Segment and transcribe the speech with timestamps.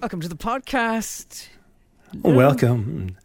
[0.00, 1.48] Welcome to the podcast.
[2.24, 3.16] Oh, welcome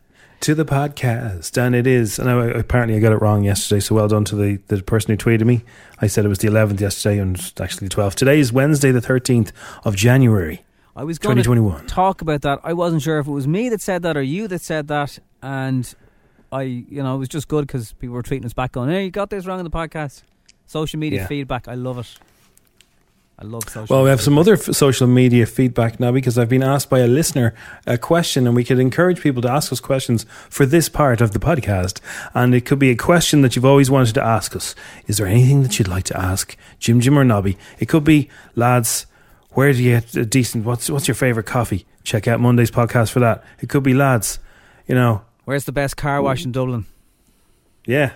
[0.42, 2.18] to the podcast, and it is.
[2.20, 3.80] And I, apparently, I got it wrong yesterday.
[3.80, 5.64] So well done to the, the person who tweeted me.
[6.00, 8.16] I said it was the 11th yesterday, and it's actually the 12th.
[8.16, 9.52] Today is Wednesday, the 13th
[9.86, 10.64] of January.
[10.96, 11.82] I was going 2021.
[11.82, 12.60] to talk about that.
[12.64, 15.20] I wasn't sure if it was me that said that or you that said that,
[15.42, 15.94] and
[16.52, 19.06] I, you know, it was just good because people were tweeting us back, going, "Hey,
[19.06, 20.24] you got this wrong in the podcast."
[20.66, 21.28] Social media Yeah.
[21.28, 22.08] feedback, I love it.
[23.40, 23.94] I love social.
[23.94, 26.90] Well, we media have some other f- social media feedback now because I've been asked
[26.90, 27.56] by a listener
[27.88, 31.32] a question, and we could encourage people to ask us questions for this part of
[31.32, 32.00] the podcast.
[32.36, 34.76] And it could be a question that you've always wanted to ask us.
[35.08, 37.58] Is there anything that you'd like to ask Jim, Jim, or Nobby?
[37.80, 39.08] It could be, lads,
[39.52, 40.64] where do you get a decent?
[40.64, 41.86] What's what's your favorite coffee?
[42.04, 43.44] Check out Monday's podcast for that.
[43.62, 44.38] It could be, lads,
[44.88, 46.86] you know, Where's the best car wash in Dublin?
[47.86, 48.12] yeah.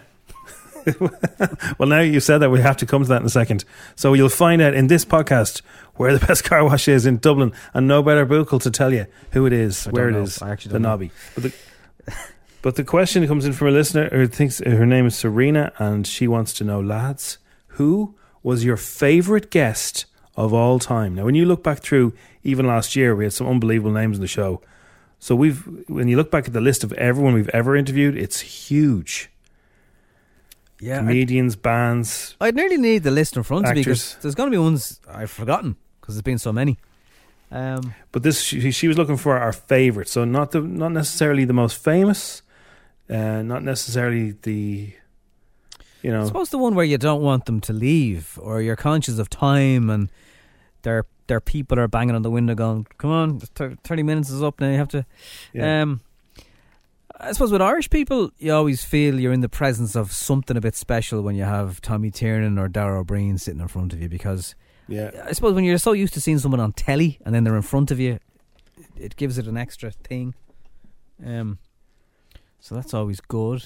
[1.78, 3.66] well, now you said that, we have to come to that in a second.
[3.96, 5.62] So you'll find out in this podcast
[5.96, 9.06] where the best car wash is in Dublin, and no better buckle to tell you
[9.32, 10.22] who it is, I where it know.
[10.22, 10.90] is, I actually the don't know.
[10.90, 11.12] Nobby.
[11.36, 11.54] But the,
[12.62, 16.06] but the question comes in from a listener who thinks her name is Serena, and
[16.08, 17.38] she wants to know, lads,
[17.68, 20.06] who was your favourite guest
[20.36, 21.16] of all time?
[21.16, 24.22] Now, when you look back through even last year, we had some unbelievable names in
[24.22, 24.62] the show.
[25.20, 28.40] So we've when you look back at the list of everyone we've ever interviewed, it's
[28.40, 29.30] huge.
[30.80, 32.36] Yeah, Comedians, bands.
[32.40, 35.00] I'd nearly need the list in front of me because there's going to be ones
[35.10, 36.78] I've forgotten because there's been so many.
[37.52, 41.46] Um, But this she, she was looking for our favorite, so not the not necessarily
[41.46, 42.42] the most famous,
[43.10, 44.94] uh, not necessarily the,
[46.04, 48.76] you I know, suppose the one where you don't want them to leave, or you're
[48.76, 50.10] conscious of time, and
[50.82, 54.44] their their people are banging on the window, going, "Come on, th- thirty minutes is
[54.44, 54.70] up now.
[54.70, 55.06] You have to."
[55.54, 55.82] yeah.
[55.84, 56.02] Um,
[57.20, 60.62] I suppose with Irish people, you always feel you're in the presence of something a
[60.62, 64.02] bit special when you have Tommy Tiernan or Dara Ó Briain sitting in front of
[64.02, 64.54] you, because
[64.88, 65.10] yeah.
[65.26, 67.64] I suppose when you're so used to seeing someone on telly and then they're in
[67.64, 68.20] front of you,
[68.96, 70.36] it gives it an extra thing.
[71.26, 71.58] Um,
[72.60, 73.66] so that's always good.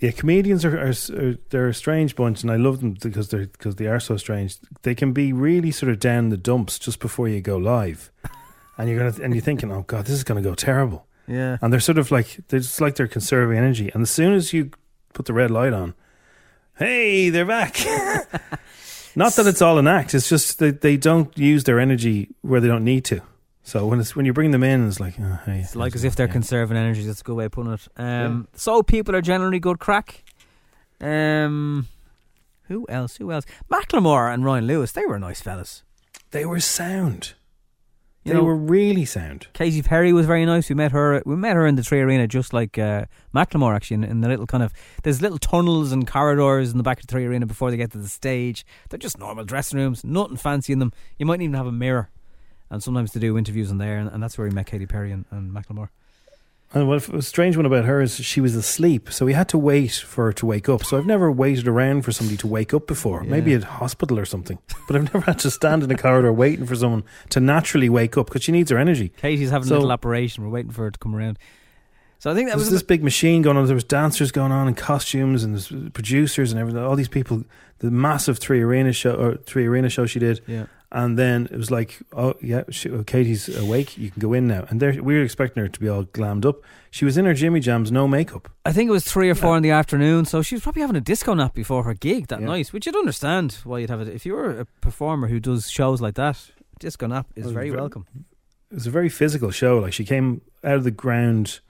[0.00, 3.46] Yeah, comedians are, are, are they're a strange bunch, and I love them because they're
[3.46, 4.56] because they are so strange.
[4.82, 8.10] They can be really sort of down the dumps just before you go live,
[8.78, 11.06] and you're gonna and you're thinking, oh god, this is gonna go terrible.
[11.30, 11.58] Yeah.
[11.62, 13.90] And they're sort of like they're just like they're conserving energy.
[13.94, 14.70] And as soon as you
[15.14, 15.94] put the red light on,
[16.76, 17.76] hey, they're back.
[19.16, 20.14] Not that it's all an act.
[20.14, 23.20] It's just that they don't use their energy where they don't need to.
[23.62, 26.04] So when it's when you bring them in, it's like, oh, hey, It's like as
[26.04, 26.32] if they're yeah.
[26.32, 27.04] conserving energy.
[27.04, 27.88] That's a good way of putting it.
[27.96, 30.24] Um, So people are generally good crack.
[31.00, 31.86] Um,
[32.64, 33.16] who else?
[33.16, 33.44] Who else?
[33.70, 34.92] Macklemore and Ryan Lewis.
[34.92, 35.82] They were nice fellas.
[36.30, 37.34] They were sound.
[38.24, 39.46] You they know, were really sound.
[39.54, 40.68] Katy Perry was very nice.
[40.68, 41.22] We met her.
[41.24, 43.74] We met her in the 3Arena, just like uh, Macklemore.
[43.74, 47.00] Actually, in, in the little kind of there's little tunnels and corridors in the back
[47.00, 48.66] of the 3Arena before they get to the stage.
[48.90, 50.92] They're just normal dressing rooms, nothing fancy in them.
[51.18, 52.10] You might even have a mirror,
[52.68, 55.12] and sometimes they do interviews in there, and, and that's where we met Katy Perry
[55.12, 55.88] and, and Macklemore.
[56.72, 59.58] And what a strange one about her is she was asleep, so we had to
[59.58, 60.84] wait for her to wake up.
[60.84, 63.24] So I've never waited around for somebody to wake up before.
[63.24, 66.66] Maybe at hospital or something, but I've never had to stand in a corridor waiting
[66.66, 69.08] for someone to naturally wake up because she needs her energy.
[69.16, 70.44] Katy's having So- a little operation.
[70.44, 71.38] We're waiting for her to come around.
[72.20, 73.64] So I think that There was this big machine going on.
[73.66, 76.82] There was dancers going on in costumes and producers and everything.
[76.82, 77.44] All these people.
[77.78, 80.66] The massive three arena show or three arena show she did, yeah.
[80.92, 83.96] And then it was like, oh yeah, she, oh, Katy's awake.
[83.96, 84.66] You can go in now.
[84.68, 86.56] And there, we were expecting her to be all glammed up.
[86.90, 88.48] She was in her Jimmy Jams, no makeup.
[88.64, 90.96] I think it was three or four in the afternoon, so she was probably having
[90.96, 92.46] a disco nap before her gig that Yeah.
[92.48, 94.08] night, which you'd understand why you'd have it.
[94.08, 96.50] If you were a performer who does shows like that,
[96.80, 98.06] disco nap is very very- welcome.
[98.72, 99.78] it was a very physical show.
[99.78, 101.60] Like she came out of the ground.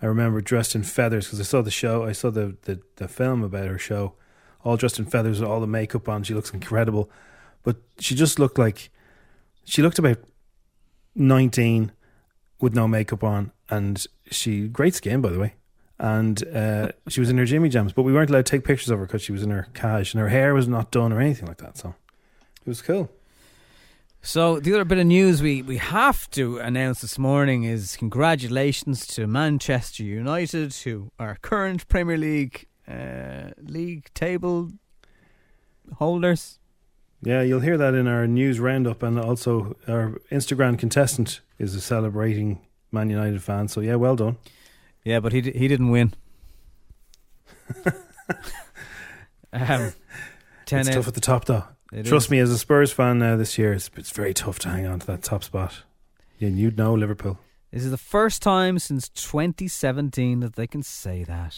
[0.00, 2.04] I remember dressed in feathers because I saw the show.
[2.04, 4.14] I saw the, the the film about her show
[4.64, 6.22] all dressed in feathers with all the makeup on.
[6.22, 7.10] She looks incredible,
[7.64, 8.90] but she just looked like
[9.64, 10.18] she looked about
[11.16, 11.90] nineteen
[12.60, 15.54] with no makeup on, and she great skin by the way.
[15.98, 18.90] And uh, she was in her Jimmy Jams, but we weren't allowed to take pictures
[18.90, 21.20] of her because she was in her cash and her hair was not done or
[21.20, 21.76] anything like that.
[21.76, 21.94] So
[22.60, 23.10] it was cool.
[24.26, 29.06] So the other bit of news we, we have to announce this morning is congratulations
[29.08, 34.70] to Manchester United, who are current Premier League uh, league table
[35.98, 36.58] holders.
[37.24, 41.80] Yeah, you'll hear that in our news roundup, and also our Instagrand contestant is a
[41.80, 42.60] celebrating
[42.92, 43.68] Man United fan.
[43.68, 44.36] So yeah, well done.
[45.04, 46.14] Yeah, but he d- he didn't win.
[49.52, 49.92] um,
[50.66, 51.64] ten It's out- tough at the top, though.
[51.92, 52.30] it Trust is.
[52.30, 54.98] me, as a Spurs fan now this year, it's, it's very tough to hang on
[55.00, 55.82] to that top spot.
[56.38, 57.38] Yeah, you'd know Liverpool.
[57.70, 61.56] This is the first time since 2017 that they can say that.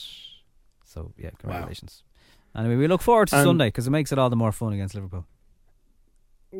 [0.85, 2.03] So yeah, congratulations.
[2.57, 4.73] Anyway, we look forward to And- Sunday because it makes it all the more fun
[4.73, 5.27] against Liverpool.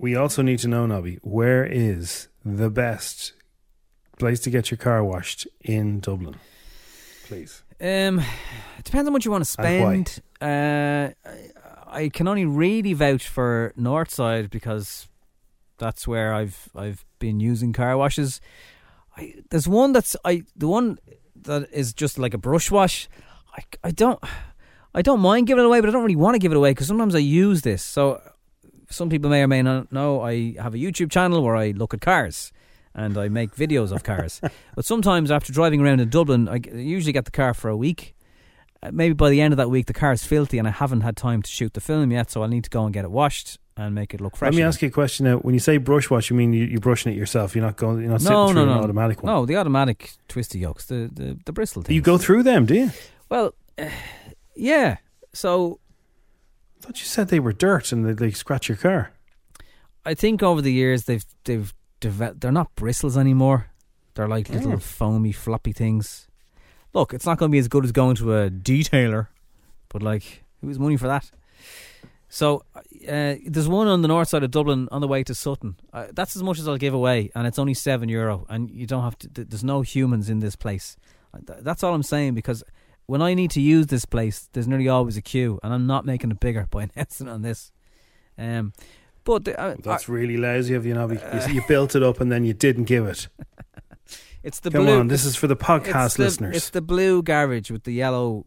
[0.01, 3.33] We also need to know, Nobby, where is the best
[4.19, 6.37] place to get your car washed in Dublin?
[7.27, 7.63] Please.
[7.81, 8.21] Um,
[8.79, 10.21] it depends on what you want to spend.
[10.41, 11.51] Uh, I,
[11.87, 15.09] I can only really vouch for Northside because
[15.79, 18.41] that's where I've I've been using car washes.
[19.17, 20.99] I, there's one that's I the one
[21.43, 23.09] that is just like a brush wash.
[23.57, 24.23] I, I don't
[24.95, 26.71] I don't mind giving it away, but I don't really want to give it away
[26.71, 27.83] because sometimes I use this.
[27.83, 28.21] So
[28.89, 31.95] some people may or may not know I have a YouTube channel where I look
[31.95, 32.53] at cars
[32.95, 34.41] and I make videos of cars.
[34.75, 38.15] but sometimes after driving around in Dublin, I usually get the car for a week.
[38.83, 41.03] Uh, maybe by the end of that week, the car is filthy and I haven't
[41.03, 43.11] had time to shoot the film yet, so I'll need to go and get it
[43.11, 44.53] washed and make it look fresh.
[44.53, 45.37] Let me ask you a question now.
[45.39, 47.55] When you say brush wash, you mean you, you're brushing it yourself?
[47.55, 48.01] You're not going.
[48.01, 49.33] You're not sitting no, through no, an no, automatic one.
[49.33, 51.95] No, the automatic twisty yokes, the the, the bristle thing.
[51.95, 52.91] You go through them, do you?
[53.29, 53.89] Well, uh,
[54.55, 54.97] yeah.
[55.33, 55.86] So I
[56.87, 59.11] thought you said they were dirt and they, they scratch your car.
[60.05, 62.41] I think over the years they've they've developed.
[62.41, 63.67] They're not bristles anymore.
[64.15, 64.79] They're like little Oh.
[64.79, 66.29] foamy, floppy things.
[66.95, 69.27] Look, it's not going to be as good as going to a detailer,
[69.91, 71.31] but like, who's money for that?
[72.29, 72.65] So
[73.09, 75.77] uh, there's one on the north side of Dublin on the way to Sutton.
[75.93, 78.47] Uh, that's as much as I'll give away, and it's only seven euro.
[78.49, 79.29] And you don't have to.
[79.45, 80.97] There's no humans in this place.
[81.35, 82.65] Uh, That's all I'm saying because
[83.07, 86.05] when I need to use this place, there's nearly always a queue, and I'm not
[86.05, 87.73] making it bigger by announcing on this.
[88.39, 88.73] Um,
[89.25, 91.19] but the, uh, That's really lousy of you, Nobby.
[91.49, 93.29] You, you built it up and then you didn't give it.
[94.43, 95.01] it's the Come blue.
[95.01, 96.57] on, this is for the podcast it's the, listeners.
[96.57, 98.47] It's the blue garage with the yellow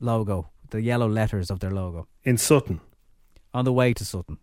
[0.00, 2.80] logo, the yellow letters of their logo in Sutton.
[3.54, 4.38] on the way to Sutton.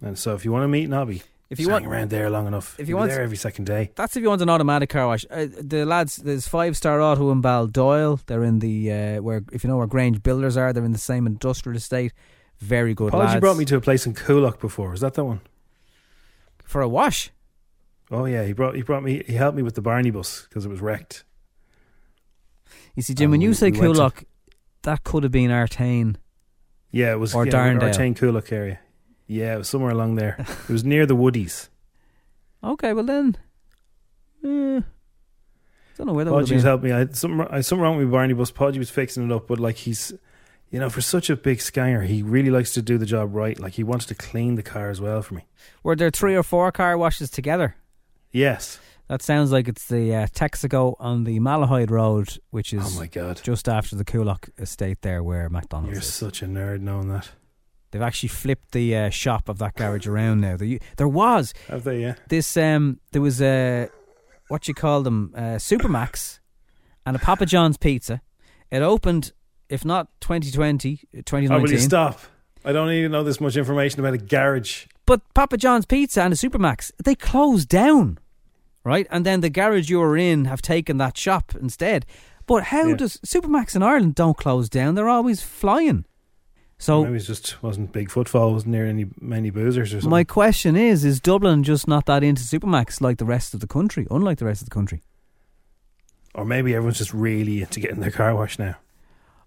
[0.00, 1.22] And so if you want to meet Nobby,
[1.52, 2.74] If you want, around there long enough.
[2.80, 3.90] if you want- there every second day.
[3.94, 5.24] that's if you want an automatic car wash.
[5.30, 8.20] Uh, the lads, there's Five Star Auto in Baldoyle.
[8.26, 10.98] They're in the uh, where if you know where Grange Builders are, they're in the
[10.98, 12.12] same industrial estate.
[12.58, 13.40] Very good Apology lads.
[13.40, 14.94] brought me to a place in Coolock before.
[14.94, 15.40] Is that that one?
[16.64, 17.30] for a wash.
[18.10, 20.64] Oh yeah, he brought he brought me he helped me with the Barney bus because
[20.64, 21.24] it was wrecked.
[22.94, 24.24] You see, Jim, And when you we- say we went to- Coolock,
[24.82, 26.16] that could have been Artane.
[26.90, 27.92] Yeah, it was Or yeah, Darndale.
[27.94, 28.80] Artane Coolock area.
[29.26, 30.36] Yeah, it was somewhere along there.
[30.68, 31.68] it was near the Woodies.
[32.64, 33.36] Okay, well then,
[34.44, 34.82] I
[35.96, 36.92] don't know where that Podgy's helped me.
[36.92, 38.50] I had something, I had something wrong with Barney bus.
[38.50, 40.12] Podgy was fixing it up, but like he's,
[40.70, 43.58] you know, for such a big scanger, he really likes to do the job right.
[43.58, 45.44] Like he wanted to clean the car as well for me.
[45.82, 47.76] Were there three or four car washes together?
[48.30, 48.78] Yes.
[49.08, 53.06] That sounds like it's the uh, Texaco on the Malahide Road, which is Oh my
[53.06, 56.12] god, just after the Coolock estate there where McDonald's you're is.
[56.14, 57.30] such a nerd knowing that.
[57.92, 60.56] They've actually flipped the uh, shop of that garage around now.
[60.56, 62.00] There, there was Have they?
[62.00, 62.14] Yeah.
[62.28, 63.88] this, um, there was a,
[64.48, 66.40] what you call them, uh, Supermac's
[67.06, 68.20] and a Papa John's pizza.
[68.70, 69.32] It opened,
[69.68, 71.00] if not 2020,
[71.50, 72.18] Oh, will you stop?
[72.64, 74.86] I don't even know this much information about a garage.
[75.04, 78.18] But Papa John's Pizza and the Supermac's, they closed down,
[78.84, 79.06] right?
[79.10, 82.06] And then the garage you were in have taken that shop instead.
[82.46, 82.96] But how Yeah.
[82.96, 84.94] does Supermac's in Ireland don't close down?
[84.94, 86.04] They're always flying.
[86.82, 88.54] So Maybe it just wasn't big footfall.
[88.54, 90.10] Wasn't near any many boozers or something.
[90.10, 93.68] my question is: Is Dublin just not that into Supermac's like the rest of the
[93.68, 94.04] country?
[94.10, 95.00] Unlike the rest of the country,
[96.34, 98.74] or maybe everyone's just really into getting their car washed now.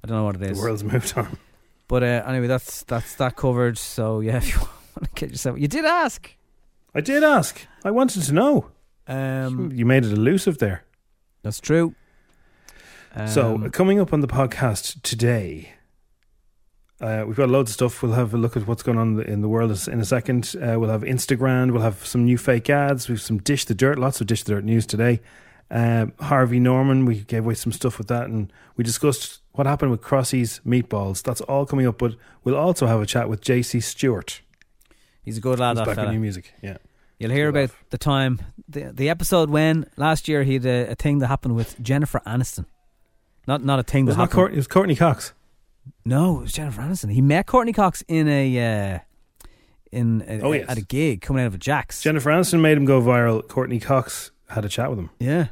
[0.02, 0.58] I don't know what it is.
[0.58, 1.38] The world's moved on.
[1.90, 3.78] But uh, anyway, that's that's that covered.
[3.78, 6.34] So yeah, if you want to get yourself, you did ask.
[6.94, 7.68] I did ask.
[7.84, 8.72] I wanted to know.
[9.10, 10.86] Um, you made it elusive there.
[11.44, 11.96] that's true.
[13.28, 15.74] so, Um, uh, coming up on the podcast today,
[17.02, 18.02] uh, we've got loads of stuff.
[18.02, 20.56] We'll have a look at what's going on in the world in a second.
[20.56, 21.72] Uh, we'll have Instagrand.
[21.72, 23.10] We'll have some new fake ads.
[23.10, 25.22] We've some Dish the Dirt, lots of Dish the Dirt news today.
[25.72, 29.92] Um, Harvey Norman, we gave away some stuff with that, and we discussed What happened
[29.92, 31.24] with Crossy's meatballs?
[31.24, 34.42] That's all coming up, but we'll also have a chat with JC Stewart.
[35.24, 36.08] He's a good lad, He's back fella.
[36.10, 36.54] in new music.
[36.62, 36.78] Yeah.
[37.20, 40.96] You'll hear about the time, the, the episode when last year he had a, a
[40.96, 42.66] thing that happened with Jennifer Aniston.
[43.48, 44.32] Not not a thing that happened.
[44.34, 45.34] Court, it was Courteney Cox.
[46.06, 47.12] No, it was Jennifer Aniston.
[47.12, 49.00] He met Courteney Cox in a uh,
[49.92, 50.66] in a, Oh, yes.
[50.70, 52.02] at a gig coming out of a Jack's.
[52.02, 53.48] Jennifer Aniston made him go viral.
[53.48, 55.10] Courteney Cox had a chat with him.
[55.20, 55.48] yeah.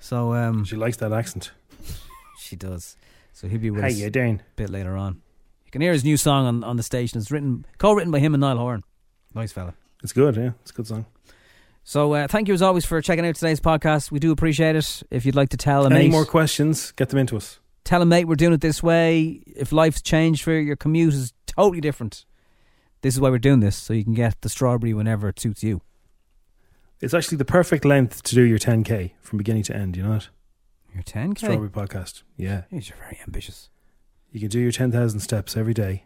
[0.00, 1.52] So um, She likes that accent.
[2.38, 2.96] she does.
[3.32, 5.22] So he'll be with Hey, us you a bit later on.
[5.64, 7.18] You can hear his new song on, on the station.
[7.20, 8.82] It's written co-written by him and Niall Horan.
[9.34, 9.74] Nice fella.
[10.02, 10.50] It's good, yeah.
[10.62, 11.06] It's a good song.
[11.84, 14.10] So uh, thank you as always for checking out today's podcast.
[14.10, 15.02] We do appreciate it.
[15.10, 16.90] If you'd like to tell a Any mate, more questions?
[16.92, 17.60] Get them into us.
[17.84, 19.42] Tell a mate we're doing it this way.
[19.46, 22.24] If life's changed for you, your commute is totally different.
[23.02, 25.62] This is why we're doing this, so you can get the strawberry whenever it suits
[25.64, 25.82] you.
[27.00, 30.12] It's actually the perfect length to do your 10K from beginning to end, you know
[30.12, 30.28] that?
[30.94, 31.38] Your 10k.
[31.38, 32.22] Strawberry podcast.
[32.36, 32.62] Yeah.
[32.72, 33.70] Jeez, you're very ambitious.
[34.30, 36.04] You can do your 10,000 steps every day.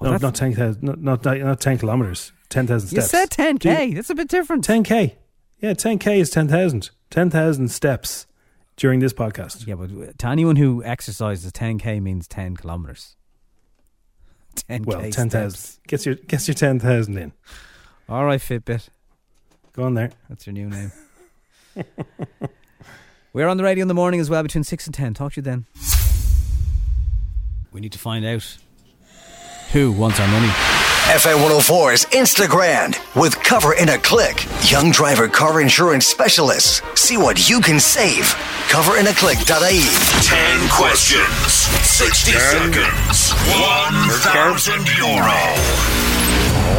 [0.00, 2.32] Oh, no, not 10,000, not, not, not 10 kilometres.
[2.50, 3.94] 10,000 You said 10k.
[3.94, 4.66] That's a bit different.
[4.66, 5.16] 10K.
[5.58, 6.90] Yeah, 10K is 10,000.
[7.10, 8.26] 10,000 steps
[8.78, 9.66] during this podcast.
[9.66, 13.16] Yeah, but to anyone who exercises, 10k means 10 kilometers.
[14.56, 14.86] 10k.
[14.86, 15.80] Well, 10,000.
[15.86, 17.32] Gets your, gets your 10,000 in.
[18.08, 18.88] All right, Fitbit.
[19.74, 20.10] Go on there.
[20.28, 20.92] That's your new name.
[23.32, 25.14] We're on the radio in the morning as well between 6 and 10.
[25.14, 25.66] Talk to you then.
[27.70, 28.56] We need to find out
[29.72, 30.48] who wants our money.
[31.08, 34.44] FM 104's Instagrand with Cover in a Click.
[34.70, 36.82] Young driver car insurance specialists.
[36.94, 38.34] See what you can save.
[38.68, 39.80] Coverinaclick.ie.
[40.60, 45.38] 10 questions, 60 seconds, 1,000 euro.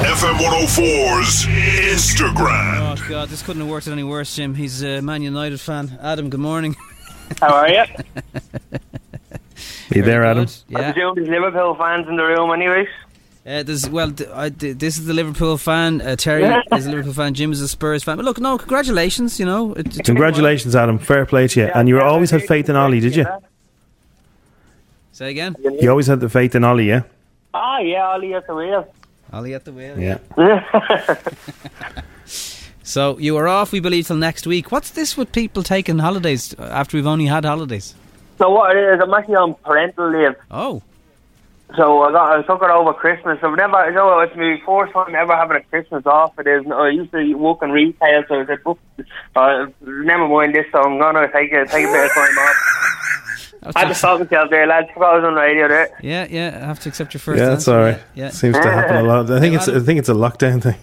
[0.06, 3.00] FM 104's Instagrand.
[3.00, 4.54] Oh, God, this couldn't have worked any worse, Jim.
[4.54, 5.98] He's a Man United fan.
[6.02, 6.76] Adam, good morning.
[7.42, 7.80] How are you?
[7.80, 7.88] Are
[9.96, 10.46] you there, Very Adam?
[10.46, 10.76] good.
[10.76, 10.92] I Yeah.
[10.92, 12.88] presume there's Liverpool fans in the room, anyways.
[13.50, 16.02] Uh, there's, well, I, this is the Liverpool fan.
[16.02, 16.44] Uh, Terry
[16.76, 17.34] is a Liverpool fan.
[17.34, 18.16] Jim is a Spurs fan.
[18.18, 19.40] But look, no, congratulations.
[19.40, 21.00] You know, it, it- Congratulations, Adam.
[21.00, 21.66] Fair play to you.
[21.74, 23.26] and you always had faith in Ollie, did you?
[25.14, 25.56] say again.
[25.82, 27.02] You always had the faith in Ollie, yeah?
[27.54, 28.94] Ah, yeah, Ollie at the wheel.
[29.34, 29.98] Ollie at the wheel.
[29.98, 30.20] Yeah.
[32.84, 34.72] So you are off, we believe, till next week.
[34.72, 37.94] What's this with people taking holidays after we've only had holidays?
[38.40, 40.36] So what it is, I'm actually on parental leave.
[40.50, 40.82] Oh,
[41.76, 43.38] So I got I took it over Christmas.
[43.44, 46.34] I've never, you know, it's my first time ever having a Christmas off.
[46.40, 46.66] It is.
[46.72, 48.80] I used to work in retail, so I said, "Look,
[49.36, 50.66] uh, never mind this.
[50.72, 52.56] So I'm gonna take a take a bit of time off.
[53.62, 54.88] that's I had to just- talk myself there, lads.
[54.96, 55.90] I was on the radio there.
[56.02, 56.60] yeah, yeah.
[56.64, 57.38] I have to accept your first.
[57.40, 57.78] Yeah, that's answer.
[57.78, 58.00] all right.
[58.16, 58.30] Yeah, yeah.
[58.32, 59.30] Seems to happen a lot.
[59.30, 60.76] I think it's I think it's a lockdown thing.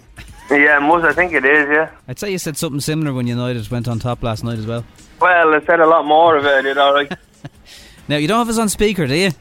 [0.49, 1.67] Yeah, most I think it is.
[1.69, 1.89] Yeah.
[2.07, 4.85] I'd say you said something similar when United went on top last night as well.
[5.19, 6.63] Well, I said a lot more of it.
[6.63, 7.11] You know, like
[8.07, 9.31] Now you don't have us on speaker, do you?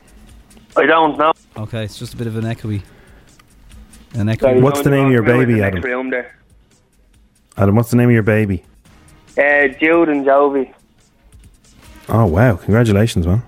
[0.76, 1.32] I don't know.
[1.56, 2.82] Okay, it's just a bit of an echoey.
[4.14, 4.62] An Sorry, echoey.
[4.62, 5.80] What's the name of your baby, the Adam?
[5.82, 6.36] room there.
[7.56, 8.64] Adam, what's the name of your baby?
[9.38, 10.72] Uh, Jude and Jovi.
[12.08, 12.56] Oh wow!
[12.56, 13.42] Congratulations, man.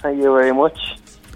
[0.00, 0.78] Thank you very much.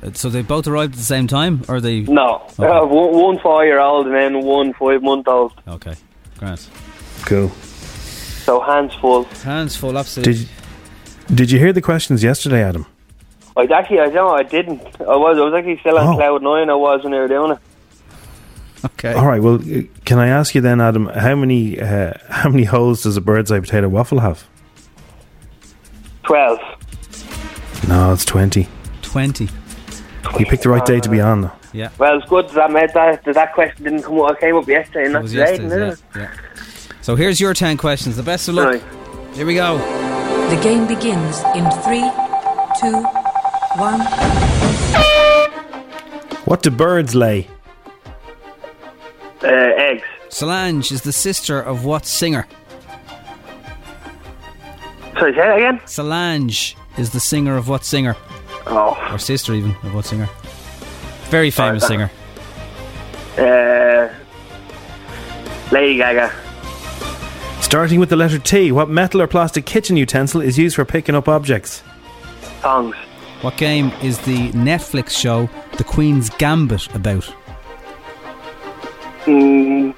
[0.03, 2.01] Uh, So they both arrived at the same time, or they?
[2.03, 2.67] No, Okay.
[2.67, 5.53] uh, one, one four-year-old and then one five-month-old.
[5.69, 5.95] Okay,
[6.39, 6.69] grant.
[7.27, 7.49] Cool.
[8.45, 9.25] So hands full.
[9.45, 10.35] Hands full, absolutely.
[10.35, 12.87] Did Did you hear the questions yesterday, Adam?
[13.57, 14.81] I actually, I don't know, I didn't.
[15.01, 16.17] I was, I was actually still on Oh.
[16.17, 16.71] cloud nine.
[16.71, 17.59] I was when they were doing it.
[18.85, 19.13] Okay.
[19.13, 19.43] All right.
[19.43, 21.07] Well, uh, can I ask you then, Adam?
[21.07, 24.47] How many uh, how many holes does a bird's eye potato waffle have?
[26.23, 26.59] Twelve.
[27.89, 28.69] No, it's twenty.
[29.03, 29.49] Twenty.
[30.39, 31.43] You picked the right day to be on.
[31.43, 31.53] though.
[31.73, 31.91] Yeah.
[31.99, 34.37] Well, it's good that made that that, that question didn't come up.
[34.37, 35.57] I came up yesterday, and That not was today.
[35.59, 36.03] didn't yeah, it?
[36.17, 36.35] yeah.
[37.03, 38.17] So here's your ten questions.
[38.17, 38.67] The best of luck.
[38.83, 39.35] Right.
[39.35, 39.79] Here we go.
[40.55, 42.09] The game begins in three,
[42.81, 43.05] two,
[43.77, 44.01] one.
[46.45, 47.47] What do birds lay?
[49.43, 50.03] Uh, eggs.
[50.29, 52.47] Solange is the sister of what singer?
[55.15, 55.81] Sorry, say that again.
[55.87, 58.17] Solange is the singer of what singer?
[58.67, 60.29] Oh, Or sister even of what singer?
[61.31, 62.11] Very famous Uh, singer.
[63.39, 64.09] uh,
[65.73, 66.33] Lady Gaga.
[67.61, 71.15] Starting with the letter T, what metal or plastic kitchen utensil is used for picking
[71.15, 71.83] up objects?
[72.63, 72.97] Songs.
[73.43, 77.25] What game is the Netflix show The Queen's Gambit about?
[79.25, 79.95] Mm.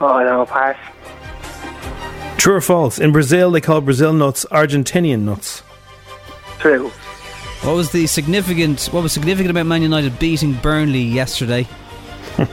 [0.00, 0.76] Oh no, pass.
[2.38, 2.98] True or false?
[2.98, 5.62] In Brazil, they call Brazil nuts Argentinian nuts.
[6.58, 6.88] True.
[7.62, 8.84] What was the significant?
[8.92, 11.66] What was significant about Man United beating Burnley yesterday?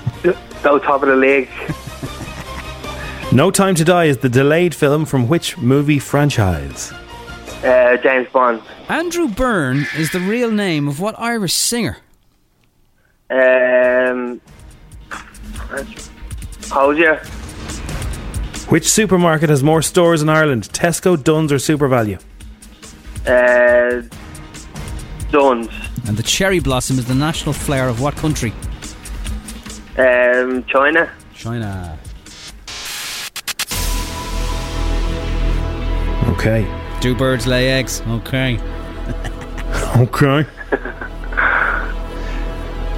[0.63, 1.49] No top of the league.
[3.33, 6.93] No Time to Die is the delayed film from which movie franchise?
[7.63, 8.61] Uh, James Bond.
[8.89, 11.97] Andrew Byrne is the real name of what Irish singer?
[13.29, 14.41] Um,
[16.69, 17.23] Hozier.
[18.67, 20.69] Which supermarket has more stores in Ireland?
[20.73, 22.21] Tesco, Dunnes, or SuperValu?
[23.25, 24.01] Uh,
[25.31, 25.69] Dunnes.
[26.05, 28.51] And the cherry blossom is the national flower of what country?
[29.97, 31.09] Um, China.
[31.33, 31.97] China.
[36.33, 36.82] Okay.
[37.03, 38.01] Do birds lay eggs?
[38.07, 38.57] Okay.
[39.97, 40.45] Okay.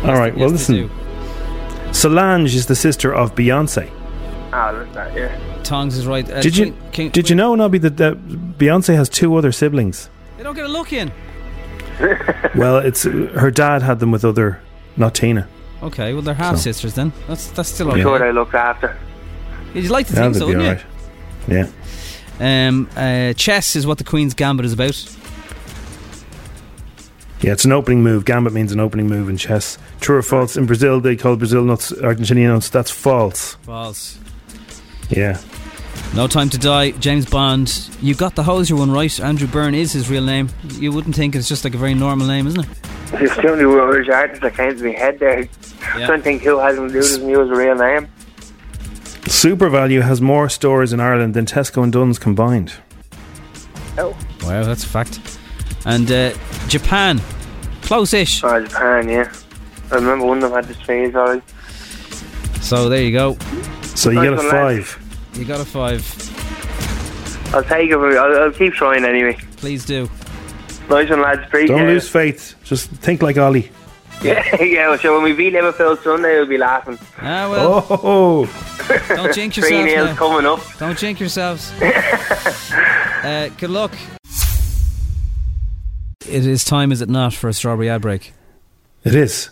[0.04, 0.34] All right.
[0.38, 0.90] Well, Yes, they listen.
[1.94, 3.90] Solange is the sister of Beyonce.
[4.54, 5.62] Ah, that's that, yeah.
[5.64, 6.30] Tongs is right.
[6.30, 8.18] Uh, Did you Queen- King- did you know, Nobby, that, that
[8.58, 10.10] Beyonce has two other siblings?
[10.38, 11.12] They don't get a look in.
[12.56, 14.62] Well, it's her dad had them with other,
[14.96, 15.48] not Tina.
[15.84, 17.12] Okay, well they're half So- sisters then.
[17.28, 18.02] That's that's still I'm okay.
[18.04, 18.96] sure they looked after.
[19.74, 20.86] You'd like to Yeah, think so, wouldn't all right.
[21.48, 21.68] Yeah.
[22.40, 22.46] You?
[22.46, 24.96] Um, uh, chess is what the Queen's Gambit is about.
[27.42, 28.26] Yeah, it's an opening move.
[28.26, 29.78] Gambit means an opening move in chess.
[30.00, 30.56] True or false?
[30.58, 32.70] In Brazil, they call Brazil nuts Argentinian nuts.
[32.70, 33.56] That's false.
[33.64, 34.18] False.
[35.10, 35.40] Yeah.
[36.16, 37.90] No Time to Die, James Bond.
[38.02, 39.20] You got the Hozier one right.
[39.20, 40.50] Andrew Byrne is his real name.
[40.76, 42.70] You wouldn't think it's just like a very normal name, isn't it?
[43.12, 45.48] There's too many Irish artists that came to my head there.
[45.94, 46.08] I Yeah.
[46.08, 48.08] don't think who has him do this and use a real name.
[49.26, 52.74] SuperValu has more stores in Ireland than Tesco and Dunnes combined.
[53.98, 55.20] Oh, Wow, that's a fact.
[55.86, 56.34] And uh,
[56.68, 57.20] Japan,
[57.82, 58.44] close-ish.
[58.44, 59.32] oh Japan, yeah.
[59.92, 61.42] I remember one of them had this phase, alright.
[62.62, 63.36] So there you go.
[63.96, 64.90] So you Nice get a one, lads.
[64.92, 65.38] five.
[65.38, 67.54] You got a five.
[67.54, 67.96] I'll take it.
[67.98, 69.38] I'll, I'll keep trying anyway.
[69.58, 70.10] Please do.
[70.90, 71.42] Nice one, lads.
[71.48, 71.94] Appreciate Don't it.
[71.94, 72.56] lose faith.
[72.64, 73.72] Just think like Ollie.
[74.26, 74.90] Yeah, yeah.
[74.90, 76.98] Well, so when we beat Liverpool Sunday, we'll be laughing.
[77.20, 78.46] Ah well, Oh,
[79.10, 80.16] don't jinx Three nails now.
[80.16, 80.60] coming up.
[80.78, 81.72] Don't jinx yourselves.
[81.82, 83.94] uh, good luck.
[86.28, 88.34] It is time, is it not, for a strawberry ad break?
[89.04, 89.50] it is.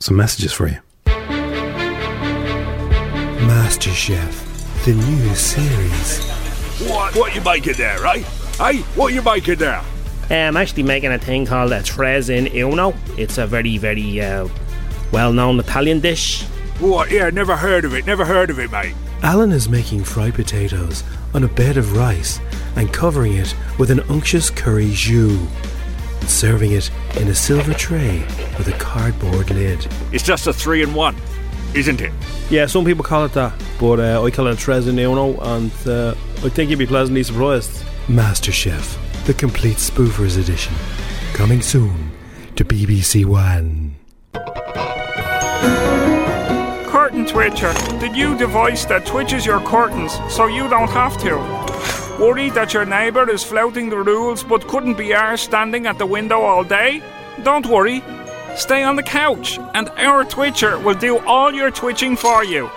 [0.00, 0.78] Some messages for you.
[3.46, 6.20] MasterChef, the new series.
[6.90, 7.14] What?
[7.16, 8.24] What you making there, right?
[8.58, 9.82] Hey, what you making there?
[10.30, 12.94] I'm actually making a thing called a tres in uno.
[13.16, 14.48] It's a very, very uh,
[15.12, 16.42] well-known Italian dish.
[16.80, 17.10] What?
[17.10, 18.06] Yeah, never heard of it.
[18.06, 18.94] Never heard of it, mate.
[19.22, 22.38] Alan is making fried potatoes on a bed of rice
[22.76, 25.38] and covering it with an unctuous curry jus.
[26.26, 28.18] Serving it in a silver tray
[28.58, 29.86] with a cardboard lid.
[30.12, 31.14] It's just a three in one,
[31.72, 32.12] isn't it?
[32.50, 35.38] Yeah, some people call it that, but uh, I call it a Tres in Uno,
[35.40, 37.84] and uh, I think you'd be pleasantly surprised.
[38.08, 40.72] MasterChef, the complete spoofers edition.
[41.32, 42.12] Coming soon
[42.54, 43.96] to BBC One.
[46.86, 51.34] Curtain Twitcher, the new device that twitches your curtains so you don't have to.
[52.22, 56.06] Worried that your neighbour is flouting the rules but couldn't be arsed standing at the
[56.06, 57.02] window all day?
[57.42, 58.04] Don't worry.
[58.54, 62.70] Stay on the couch and our Twitcher will do all your twitching for you.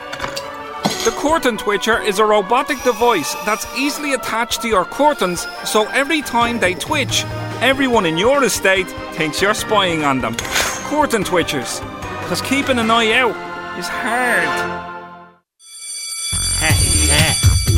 [1.09, 6.21] The Curtain Twitcher is a robotic device that's easily attached to your curtains so every
[6.21, 7.23] time they twitch,
[7.61, 10.35] everyone in your estate thinks you're spying on them.
[10.35, 11.81] Curtain Twitchers,
[12.21, 13.35] because keeping an eye out
[13.79, 14.45] is hard.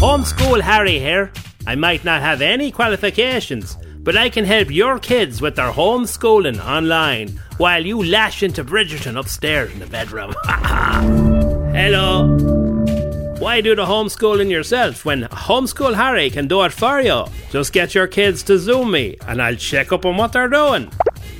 [0.01, 1.31] Homeschool Harry here.
[1.65, 6.61] I might not have any qualifications, but I can help your kids with their homeschooling
[6.61, 10.33] online while you lash into Bridgerton upstairs in the bedroom.
[11.73, 12.61] Hello.
[13.41, 17.25] Why do the homeschooling yourself when Homeschool Harry can do it for you?
[17.49, 20.91] Just get your kids to Zoom me and I'll check up on what they're doing.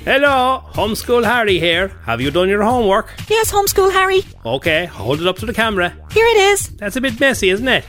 [0.04, 1.92] Hello, Homeschool Harry here.
[2.04, 3.12] Have you done your homework?
[3.30, 4.22] Yes, homeschool Harry.
[4.44, 5.90] Okay, hold it up to the camera.
[6.10, 6.70] Here it is.
[6.70, 7.84] That's a bit messy, isn't it?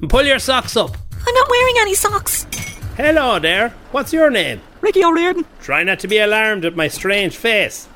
[0.00, 0.96] And pull your socks up.
[1.24, 2.48] I'm not wearing any socks.
[2.96, 3.68] Hello there.
[3.92, 4.60] What's your name?
[4.80, 5.44] Ricky O'Riordan.
[5.60, 7.86] Try not to be alarmed at my strange face.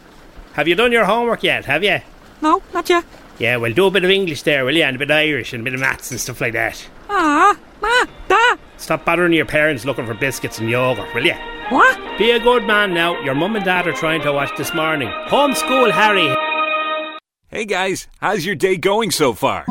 [0.52, 1.98] Have you done your homework yet, have you?
[2.40, 3.04] No, not yet.
[3.38, 4.82] Yeah, well, do a bit of English there, will you?
[4.82, 6.88] And a bit of Irish and a bit of maths and stuff like that.
[7.10, 8.56] Ah, ma, da.
[8.78, 11.34] Stop bothering your parents looking for biscuits and yogurt, will you?
[11.68, 12.18] What?
[12.18, 13.20] Be a good man now.
[13.22, 15.08] Your mum and dad are trying to watch this morning.
[15.26, 16.34] Homeschool Harry.
[17.48, 19.66] Hey guys, how's your day going so far?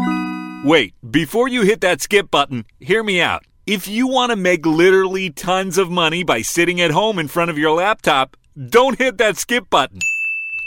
[0.63, 3.43] Wait, before you hit that skip button, hear me out.
[3.65, 7.49] If you want to make literally tons of money by sitting at home in front
[7.49, 8.37] of your laptop,
[8.69, 9.99] don't hit that skip button.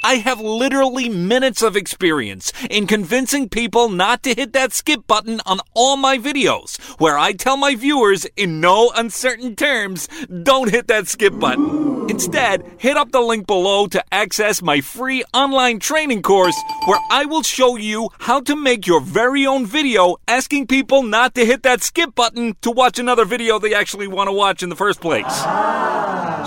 [0.03, 5.41] I have literally minutes of experience in convincing people not to hit that skip button
[5.45, 10.09] on all my videos, where I tell my viewers in no uncertain terms,
[10.43, 12.09] don't hit that skip button.
[12.09, 16.57] Instead, hit up the link below to access my free online training course
[16.87, 21.35] where I will show you how to make your very own video asking people not
[21.35, 24.69] to hit that skip button to watch another video they actually want to watch in
[24.69, 25.43] the first place.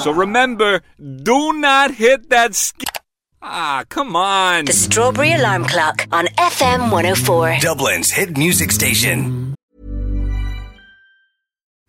[0.04, 2.91] So remember, do not hit that skip.
[3.44, 4.66] Ah, come on.
[4.66, 7.58] The Strawberry Alarm Clock on FM 104.
[7.60, 9.56] Dublin's hit music station.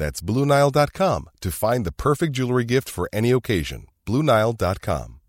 [0.00, 3.86] That's BlueNile.com to find the perfect jewelry gift for any occasion.
[4.06, 5.20] BlueNile.com.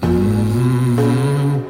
[0.00, 1.60] Mm-hmm.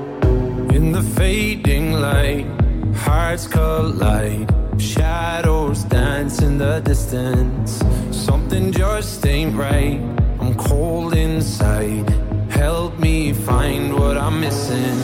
[0.70, 2.46] In the fading light,
[2.94, 4.48] hearts collide.
[4.78, 7.82] Shadows dance in the distance.
[8.12, 10.00] Something just ain't right.
[10.38, 12.08] I'm cold inside.
[12.50, 14.98] Help me find what I'm missing.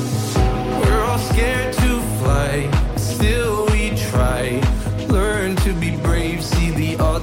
[0.81, 1.88] We're all scared to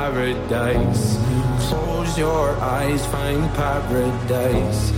[0.00, 1.18] paradise.
[1.68, 4.92] Close your eyes, find paradise,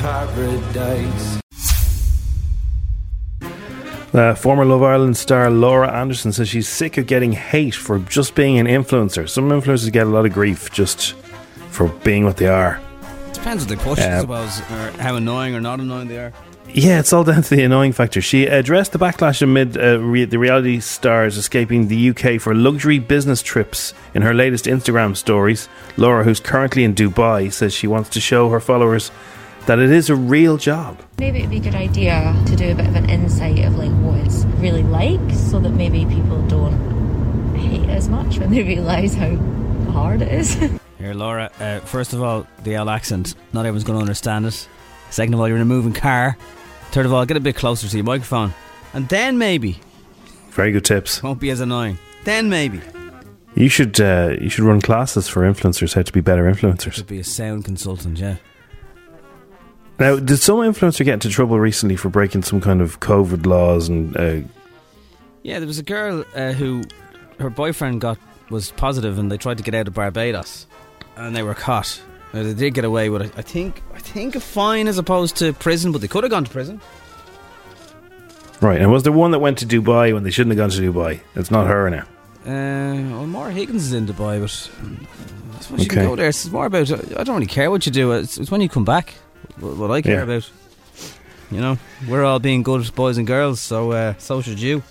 [0.00, 1.40] paradise.
[4.14, 8.34] Uh, former Love Island star Laura Anderson says she's sick of getting hate for just
[8.34, 9.28] being an influencer.
[9.28, 11.12] Some influencers get a lot of grief just
[11.68, 12.80] for being what they are.
[13.28, 16.16] It depends what they push, I Uh, suppose, or how annoying or not annoying they
[16.16, 16.32] are.
[16.68, 18.20] Yeah, it's all down to the annoying factor.
[18.20, 22.98] She addressed the backlash amid uh, re- the reality stars escaping the UK for luxury
[22.98, 25.68] business trips in her latest Instagram stories.
[25.96, 29.10] Laura, who's currently in Dubai, says she wants to show her followers
[29.66, 31.00] that it is a real job.
[31.18, 33.90] Maybe it'd be a good idea to do a bit of an insight of like
[34.02, 39.14] what it's really like so that maybe people don't hate as much when they realise
[39.14, 39.34] how
[39.92, 40.54] hard it is.
[40.98, 43.34] Here, Laura, uh, first of all, the L accent.
[43.52, 44.68] Not everyone's going to understand it.
[45.10, 46.36] Second of all, you're in a moving car.
[46.96, 48.54] Third of all, get a bit closer to your microphone.
[48.94, 49.78] And then maybe
[50.52, 51.22] Very good tips.
[51.22, 51.98] Won't be as annoying.
[52.24, 52.80] Then maybe.
[53.54, 57.06] You should uh, you should run classes for influencers how to be better influencers.
[57.06, 58.36] Be a sound consultant, yeah.
[59.98, 63.90] Now, did some influencer get into trouble recently for breaking some kind of COVID laws
[63.90, 64.48] and uh,
[65.42, 66.82] Yeah, there was a girl uh, who
[67.40, 68.16] her boyfriend got
[68.48, 70.66] was positive, and they tried to get out of Barbados,
[71.16, 72.00] and they were caught.
[72.32, 73.32] Now, they did get away with it.
[73.36, 76.50] I think think a fine as opposed to prison, but they could have gone to
[76.50, 76.80] prison.
[78.60, 78.80] right?
[78.80, 81.20] And was there one that went to Dubai when they shouldn't have gone to Dubai?
[81.34, 82.04] It's not her now.
[82.46, 84.50] Uh, well, Maura Higgins is in Dubai, but
[85.56, 85.96] I suppose you Okay.
[85.96, 86.28] can go there.
[86.28, 88.12] It's more about I don't really care what you do.
[88.12, 89.14] It's, it's when you come back
[89.58, 90.22] what, I care Yeah.
[90.22, 90.50] about.
[91.50, 94.82] You know, we're all being good boys and girls, so uh, so should you.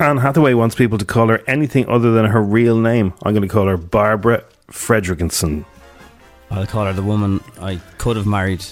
[0.00, 3.14] Anne Hathaway wants people to call her anything other than her real name.
[3.24, 5.64] I'm going to call her Barbara Fredrickson.
[6.50, 8.64] I'll call her the woman I could have married.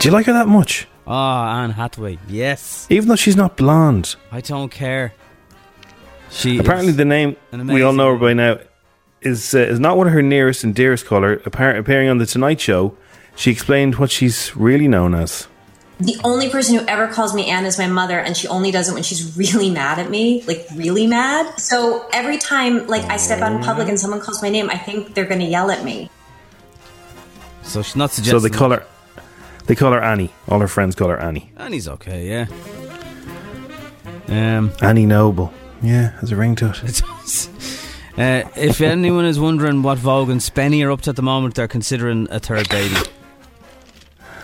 [0.00, 0.86] Do you like her that much?
[1.06, 2.18] Ah, Anne Hathaway.
[2.28, 2.86] Yes.
[2.90, 4.16] Even though she's not blonde.
[4.32, 5.12] I don't care.
[6.30, 8.58] She Apparently, the name we all know her by now
[9.20, 11.38] is uh, is not one of her nearest and dearest caller.
[11.38, 12.96] Appar- appearing on the Tonight Show,
[13.34, 15.48] she explained what she's really known as.
[16.00, 18.88] The only person who ever calls me Anne is my mother, and she only does
[18.88, 21.58] it when she's really mad at me, like really mad.
[21.58, 24.78] So every time, like I step out in public and someone calls my name, I
[24.78, 26.10] think they're going to yell at me.
[27.62, 28.40] So she's not suggesting.
[28.40, 28.84] So they call her
[29.70, 30.32] they call her Annie.
[30.48, 31.52] All her friends call her Annie.
[31.56, 32.46] Annie's okay, yeah.
[34.26, 35.52] Um, Annie Noble.
[35.80, 37.02] Yeah, has a ring to it.
[38.18, 41.54] uh, if anyone is wondering what Vogue and Spenny are up to at the moment,
[41.54, 42.96] they're considering a third baby.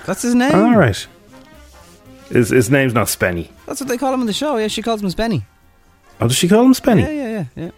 [0.06, 0.54] That's his name.
[0.54, 1.06] All right.
[2.28, 3.48] His, his name's not Spenny.
[3.66, 4.56] That's what they call him in the show.
[4.56, 5.42] Yeah, she calls him Spenny.
[6.20, 7.02] Oh, does she call him Spenny?
[7.02, 7.70] Yeah, yeah, yeah, yeah.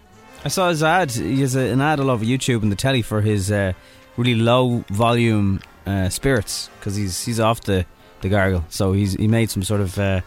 [0.45, 1.11] I saw his ad.
[1.11, 3.73] He has a, an ad all over YouTube and the telly for his uh,
[4.17, 7.85] really low volume uh, spirits because he's he's off the
[8.21, 8.65] the gargle.
[8.69, 10.21] So he's he made some sort of uh,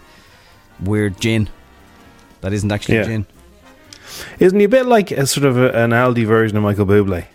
[0.82, 1.50] weird gin
[2.42, 3.04] that isn't actually Yeah.
[3.06, 3.26] gin.
[4.40, 7.26] Isn't he a bit like a sort of a, an Aldi version of Michael Bublé?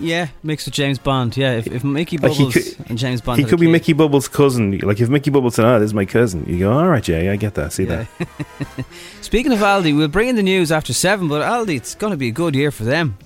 [0.00, 1.36] Yeah, mixed with James Bond.
[1.36, 3.92] Yeah, if, if Mickey Like, Bubbles could- and James Bond, He could be kid- Mickey
[3.94, 4.78] Bubbles' cousin.
[4.78, 7.28] Like if Mickey Bubbles said, "Oh, this is my cousin," you go, "All right, Jay,
[7.30, 7.72] I get that.
[7.72, 8.06] See Yeah.
[8.18, 8.84] that."
[9.22, 12.16] Speaking of Aldi, we'll bring in the news after seven, but Aldi, it's going to
[12.16, 13.16] be a good year for them.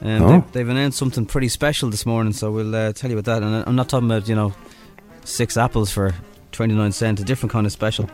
[0.00, 0.28] Um, Oh.
[0.28, 3.46] they've, they've announced something pretty special this morning, so we'll uh, tell you about that.
[3.46, 4.52] And I'm not talking about, you know,
[5.24, 6.12] six apples for
[6.52, 8.08] 29 cents, a different kind of special.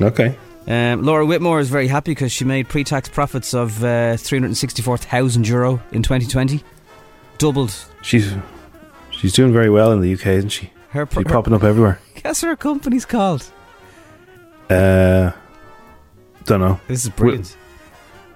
[0.00, 0.36] Okay.
[0.66, 5.46] Um, Laura Whitmore is very happy because she made pre tax profits of uh, 364,000
[5.48, 6.62] euro in 2020.
[7.38, 7.74] Doubled.
[8.02, 8.32] She's
[9.10, 10.70] she's doing very well in the UK, isn't she?
[10.90, 12.00] Her, She's popping up everywhere.
[12.22, 13.50] Guess what her company's called?
[14.70, 15.32] Uh,
[16.44, 16.78] don't know.
[16.86, 17.56] This is brilliant.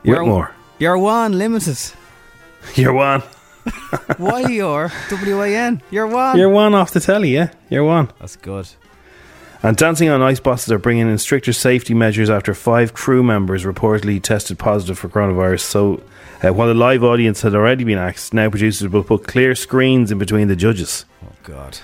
[0.03, 0.53] Whit- Whitmore.
[0.79, 1.79] Your One Limited.
[2.75, 3.23] You're one.
[4.19, 5.83] Y or W A N.
[5.91, 6.39] Your One.
[6.39, 7.51] You're one off the telly, yeah.
[7.69, 8.11] You're one.
[8.21, 8.69] That's good.
[9.67, 13.65] And Dancing on Ice bosses are bringing in stricter safety measures after five crew members
[13.65, 15.63] reportedly tested positive for coronavirus.
[15.63, 16.05] So,
[16.41, 20.13] uh, while the live audience had already been axed, now producers will put clear screens
[20.13, 21.05] in between the judges.
[21.25, 21.79] Oh, God.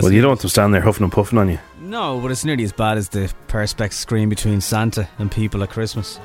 [0.00, 1.58] well, you don't want them standing there huffing and puffing on you.
[1.80, 5.70] No, but it's nearly as bad as the perspex screen between Santa and people at
[5.70, 6.20] Christmas.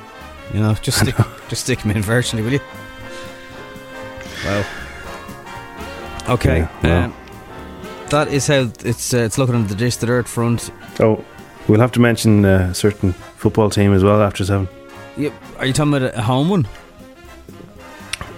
[0.54, 1.16] You know, just stick,
[1.50, 2.62] just stick them in virtually, will you?
[4.46, 4.66] Well,
[6.30, 6.60] okay.
[6.60, 7.04] Yeah, well.
[7.06, 7.21] um,
[8.12, 10.72] that is how it's uh, it's looking on the dish the dirt front.
[11.00, 11.24] Oh,
[11.68, 14.68] we'll have to mention uh, a certain football team as well after seven.
[15.18, 15.34] Yep.
[15.58, 16.68] Are you talking about a home one?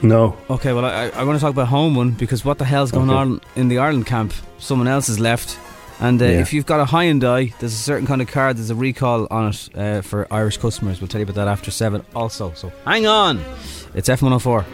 [0.01, 0.35] No.
[0.49, 3.09] Okay, well, I, I want to talk about home one because what the hell's going
[3.09, 3.17] Okay.
[3.17, 4.33] on in the Ireland camp?
[4.57, 5.57] Someone else has left.
[5.99, 6.41] And uh, Yeah.
[6.41, 9.49] if you've got a Hyundai, there's a certain kind of card, there's a recall on
[9.49, 10.99] it uh, for Irish customers.
[10.99, 12.51] We'll tell you about that after 7 also.
[12.55, 13.39] So hang on.
[13.93, 14.65] It's F104.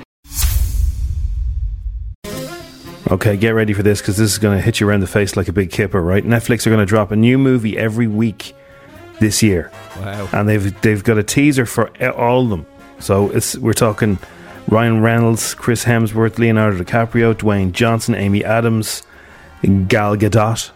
[3.12, 5.36] Okay, get ready for this because this is going to hit you around the face
[5.36, 6.24] like a big kipper, right?
[6.24, 8.54] Netflix are going to drop a new movie every week
[9.20, 9.72] this year.
[9.98, 10.30] Wow.
[10.32, 12.66] and they've they've got a teaser for all of them.
[13.00, 14.20] So it's we're talking
[14.68, 19.04] Ryan Reynolds, Chris Hemsworth, Leonardo DiCaprio, Dwayne Johnson, Amy Adams,
[19.88, 20.70] Gal Gadot.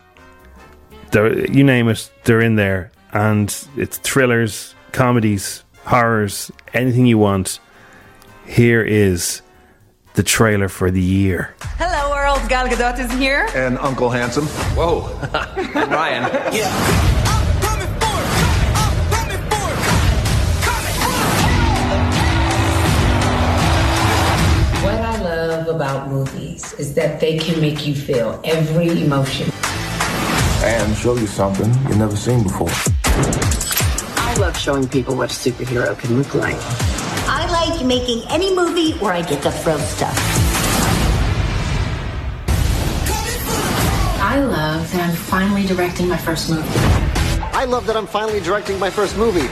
[1.11, 7.59] They're, you name it, they're in there, and it's thrillers, comedies, horrors, anything you want.
[8.47, 9.43] Here is
[10.15, 11.53] the trailer for the year.
[11.77, 12.02] Hello,
[12.33, 12.49] world.
[12.49, 13.47] Gal Gadot is here.
[13.55, 14.45] And Uncle Handsome.
[14.75, 15.01] Whoa.
[15.73, 16.23] Ryan.
[16.53, 16.69] Yeah.
[24.83, 29.49] What I love about movies is that they can make you feel every emotion.
[30.63, 32.69] And show you something you've never seen before.
[34.17, 36.57] I love showing people what a superhero can look like.
[37.27, 40.42] I like making any movie where I get to throw stuff.
[44.33, 46.67] I love love that I'm finally directing my first movie.
[47.53, 49.47] I love that I'm finally directing my first movie.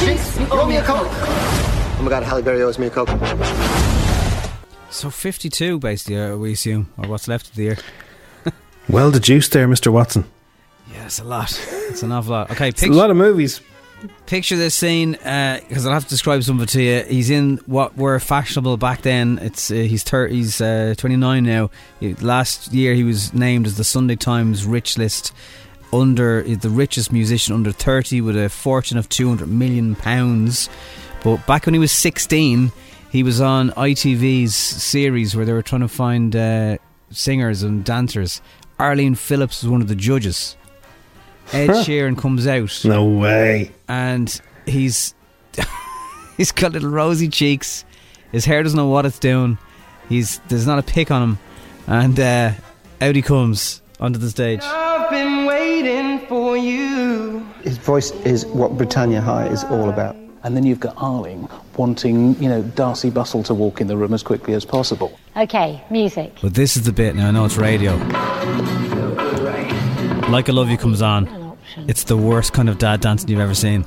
[0.00, 1.06] Jinx, you owe me a Coke.
[1.10, 3.08] Oh my god, Halle Berry owes me a Coke.
[4.90, 7.78] So 52, basically, uh, we assume, or what's left of the year.
[8.88, 9.92] Well deduced there, Mr.
[9.92, 10.24] Watson.
[10.92, 11.50] Yeah, it's a lot.
[11.90, 12.50] It's an awful lot.
[12.50, 13.60] Okay, It's a lot of movies.
[14.26, 17.02] Picture this scene because I'll have to describe some of it to you.
[17.04, 19.38] He's in what were fashionable back then.
[19.40, 21.70] It's uh, he's thir- he's uh, 29 now.
[22.20, 25.32] Last year he was named as the Sunday Times Rich List
[25.92, 30.68] under the richest musician under 30 with a fortune of 200 million pounds.
[31.22, 32.72] But back when he was 16,
[33.10, 36.78] he was on ITV's series where they were trying to find uh,
[37.10, 38.42] singers and dancers.
[38.78, 40.56] Arlene Phillips was one of the judges.
[41.52, 42.80] Ed Sheeran comes out.
[42.84, 43.72] No way.
[43.88, 45.14] And he's
[46.36, 47.84] he's got little rosy cheeks.
[48.32, 49.58] His hair doesn't know what it's doing.
[50.08, 51.38] He's there's not a pick on him,
[51.86, 52.52] and uh,
[53.00, 54.60] out he comes onto the stage.
[54.62, 57.46] I've been waiting for you.
[57.62, 60.16] His voice is what Britannia High is all about.
[60.42, 64.12] And then you've got Arlene wanting, you know, Darcey Bussell to walk in the room
[64.12, 65.18] as quickly as possible.
[65.38, 66.36] Okay, music.
[66.42, 67.28] But this is the bit now.
[67.28, 67.96] I know it's radio.
[70.28, 71.56] Like I Love You comes on.
[71.86, 73.84] It's the worst kind of dad dancing you've ever seen.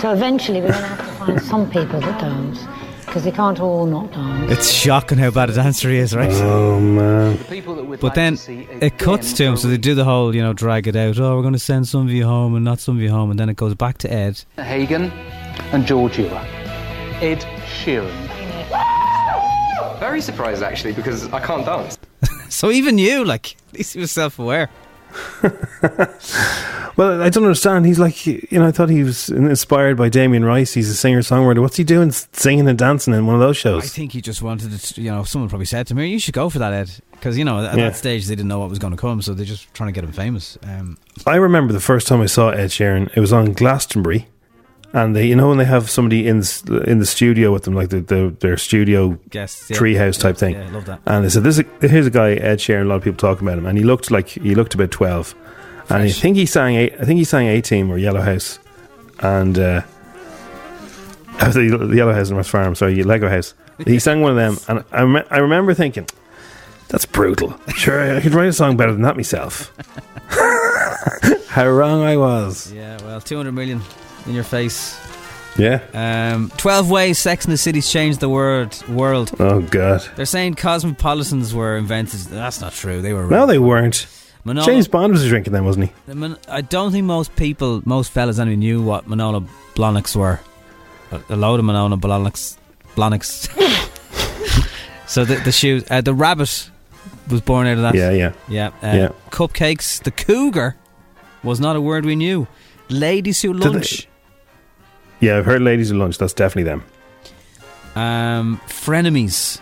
[0.00, 2.64] So eventually we're going to have to find some people that dance
[3.06, 4.50] because they can't all not dance.
[4.52, 6.30] It's shocking how bad a dancer he is, right?
[6.32, 7.38] Oh man!
[8.00, 10.96] But then it cuts to him, so they do the whole, you know, drag it
[10.96, 11.18] out.
[11.18, 13.30] Oh, we're going to send some of you home and not some of you home,
[13.30, 14.44] and then it goes back to Ed.
[14.56, 15.10] Hagen
[15.72, 16.44] and George Ewer.
[17.20, 17.40] Ed
[17.82, 18.10] Sheeran.
[20.00, 21.98] Very surprised actually because I can't dance.
[22.50, 24.70] So even you, like, at least he was self-aware.
[26.96, 27.86] Well, I don't understand.
[27.86, 30.74] He's like, you know, I thought he was inspired by Damien Rice.
[30.74, 31.60] He's a singer songwriter.
[31.60, 33.84] What's he doing singing and dancing in one of those shows?
[33.84, 34.98] I think he just wanted it.
[34.98, 37.44] You know, someone probably said to me, "You should go for that, Ed," because you
[37.44, 37.84] know at Yeah.
[37.90, 39.92] that stage they didn't know what was going to come, so they're just trying to
[39.92, 40.58] get him famous.
[40.64, 43.08] Um, I remember the first time I saw Ed Sheeran.
[43.14, 44.26] It was on Glastonbury,
[44.92, 46.42] and they, you know, when they have somebody in
[46.86, 49.76] in the studio with them, like the, the their studio Guests, yeah.
[49.76, 50.54] treehouse type thing.
[50.54, 51.00] Yeah, love that.
[51.06, 53.18] And they said, "This is a, here's a guy, Ed Sheeran." A lot of people
[53.18, 55.34] talking about him, and he looked like he looked about twelve,
[55.90, 56.74] and I think he sang.
[56.76, 58.58] eight- I think he sang A Team or Yellow House,
[59.20, 59.82] and uh,
[61.40, 62.74] the, the Yellow House in West Farm.
[62.74, 63.54] Sorry, Lego House.
[63.84, 66.06] He sang one of them, and I, rem- I remember thinking,
[66.88, 69.70] "That's brutal." Sure, I could write a song better than that myself.
[71.48, 72.72] How wrong I was.
[72.72, 73.80] yeah, well, two hundred million
[74.26, 74.98] in your face.
[75.56, 75.80] Yeah.
[75.92, 78.86] Um, Twelve ways Sex in the City's changed the world.
[78.88, 79.32] World.
[79.40, 80.02] Oh God.
[80.16, 82.20] They're saying cosmopolitans were invented.
[82.20, 83.02] That's not true.
[83.02, 83.26] They were.
[83.26, 84.06] No, they weren't.
[84.44, 86.36] Manolo- James Bond was drinking them, wasn't he?
[86.48, 90.40] I don't think most people, most fellas, anyway, knew what Manolo Blahniks were.
[91.28, 92.56] A, load of Manolo Blahniks.
[92.94, 93.48] Blahniks.
[95.08, 96.70] so the the shoes, uh, the rabbit
[97.30, 97.94] was born out of that.
[97.94, 98.32] Yeah, yeah.
[98.48, 99.08] yeah, uh, Yeah.
[99.30, 100.02] Cupcakes.
[100.02, 100.76] The cougar
[101.42, 102.46] was not a word we knew.
[102.88, 104.07] Ladies who lunch.
[105.20, 106.18] Yeah, I've heard ladies at lunch.
[106.18, 106.84] That's definitely them.
[107.96, 109.60] Um, frenemies.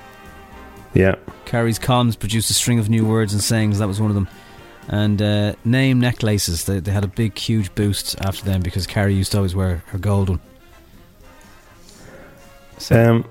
[0.95, 1.17] Yeah.
[1.45, 3.79] Carrie's columns produced a string of new words and sayings.
[3.79, 4.29] That was one of them.
[4.89, 6.65] And uh, name necklaces.
[6.65, 9.83] They, they had a big, huge boost after them because Carrie used to always wear
[9.87, 10.41] her gold one.
[12.91, 13.25] Um,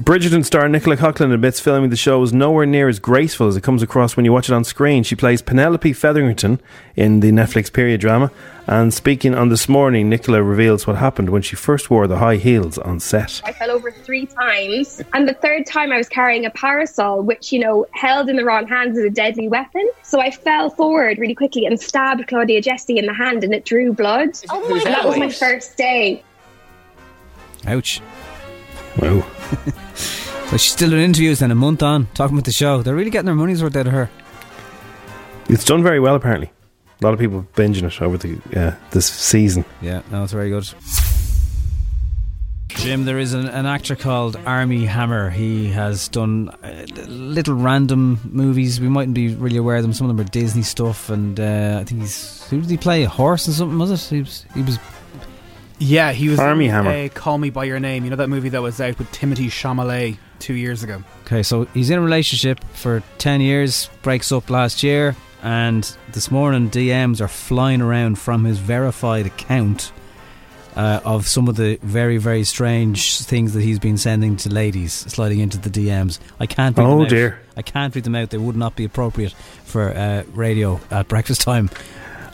[0.00, 3.62] Bridgerton star Nicola Coughlan admits filming the show was nowhere near as graceful as it
[3.62, 5.02] comes across when you watch it on screen.
[5.02, 6.62] She plays Penelope Featherington
[6.96, 8.30] in the Netflix period drama.
[8.66, 12.36] And speaking on This Morning, Nicola reveals what happened when she first wore the high
[12.36, 13.42] heels on set.
[13.44, 17.52] I fell over three times, and the third time I was carrying a parasol, which,
[17.52, 19.86] you know, held in the wrong hands is a deadly weapon.
[20.04, 23.66] So I fell forward really quickly and stabbed Claudia Jessie in the hand, and it
[23.66, 24.30] drew blood.
[24.48, 26.22] Oh my and that was my first day.
[27.66, 28.00] Ouch.
[28.98, 29.26] Wow.
[30.52, 32.82] But she's still doing interviews then a month on, talking about the show.
[32.82, 34.10] They're really getting their money's worth out of her.
[35.48, 36.50] It's done very well, apparently.
[37.00, 39.64] A lot of people binging it over the uh, this season.
[39.80, 40.68] Yeah, no, it's very good.
[42.68, 45.30] Jim, there is an, an actor called Armie Hammer.
[45.30, 48.78] He has done uh, little random movies.
[48.78, 49.94] We mightn't be really aware of them.
[49.94, 53.04] Some of them are Disney stuff, and uh, I think he's who did he play?
[53.04, 54.14] A horse and something was it?
[54.14, 54.44] He was.
[54.52, 54.78] He was
[55.82, 56.90] Yeah, he was Armie in, Hammer.
[56.90, 58.04] Uh, Call Me by Your Name.
[58.04, 61.02] You know that movie that was out with Timothée Chalamet two years ago.
[61.26, 66.30] Okay, so he's in a relationship for 10 years, breaks up last year, and this
[66.30, 69.92] morning DMs are flying around from his verified account
[70.76, 74.92] uh, of some of the very, very strange things that he's been sending to ladies
[74.92, 76.18] sliding into the DMs.
[76.40, 77.08] I can't read them Oh, out.
[77.08, 77.40] dear.
[77.56, 78.30] I can't read them out.
[78.30, 79.32] They would not be appropriate
[79.64, 81.70] for uh, radio at breakfast time.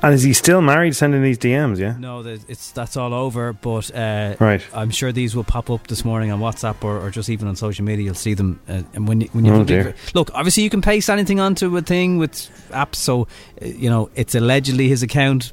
[0.00, 1.78] And is he still married, sending these DMs?
[1.78, 1.96] Yeah.
[1.98, 3.52] No, it's that's all over.
[3.52, 4.64] But uh, Right.
[4.72, 7.56] I'm sure these will pop up this morning on WhatsApp or, or just even on
[7.56, 8.04] social media.
[8.04, 8.60] You'll see them.
[8.68, 9.94] Uh, and when you, when you Oh, look- dear.
[10.14, 12.32] look, obviously you can paste anything onto a thing with
[12.70, 12.94] apps.
[12.96, 13.22] So
[13.60, 15.52] uh, you know it's allegedly his account,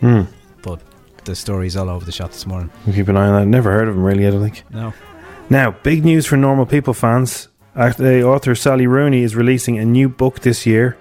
[0.00, 0.22] Hmm.
[0.62, 0.80] but
[1.24, 2.70] the story's all over the shop this morning.
[2.84, 3.46] We'll keep an eye on that.
[3.46, 4.26] Never heard of him really.
[4.26, 4.62] I don't think.
[4.70, 4.92] No.
[5.48, 7.48] Now, big news for normal people fans.
[7.74, 10.96] Uh, The author Sally Rooney is releasing a new book this year.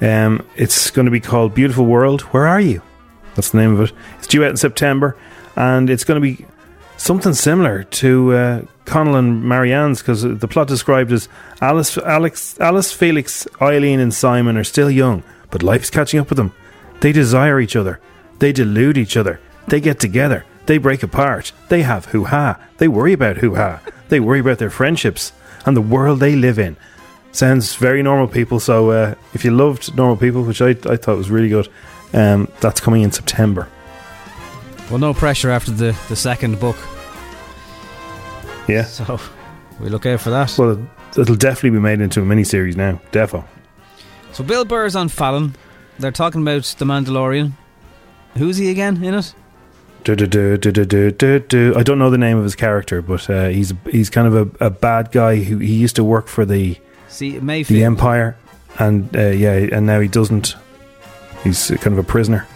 [0.00, 2.22] Um, it's going to be called Beautiful World.
[2.22, 2.82] Where are you?
[3.34, 3.96] That's the name of it.
[4.18, 5.16] It's due out in September,
[5.56, 6.46] and it's going to be
[6.96, 11.28] something similar to uh, Connell and Marianne's because the plot described as
[11.60, 16.36] Alice, Alex, Alice, Felix, Eileen, and Simon are still young, but life's catching up with
[16.36, 16.52] them.
[17.00, 18.00] They desire each other.
[18.38, 19.40] They delude each other.
[19.66, 20.44] They get together.
[20.66, 21.52] They break apart.
[21.68, 22.60] They have hoo ha.
[22.78, 23.80] They worry about hoo ha.
[24.08, 25.32] They worry about their friendships
[25.64, 26.76] and the world they live in.
[27.32, 28.58] Sounds very normal people.
[28.60, 31.68] So uh, if you loved normal people, which I, I thought was really good,
[32.12, 33.68] um, that's coming in September.
[34.90, 36.76] Well, no pressure after the, the second book.
[38.66, 38.84] Yeah.
[38.84, 39.20] So
[39.80, 40.56] we look out for that.
[40.58, 43.00] Well, it'll definitely be made into a miniseries now.
[43.12, 43.44] Defo.
[44.32, 45.54] So Bill Burr's on Fallon.
[45.98, 47.52] They're talking about the Mandalorian.
[48.36, 49.34] Who's he again in it?
[50.04, 51.74] Do, do, do, do, do, do, do, do.
[51.76, 54.66] I don't know the name of his character, but uh, he's he's kind of a,
[54.66, 56.78] a bad guy who he used to work for the
[57.18, 57.66] See, Mayfeld.
[57.66, 58.36] the Empire,
[58.78, 60.54] and uh, yeah, and now he doesn't.
[61.42, 62.46] He's kind of a prisoner.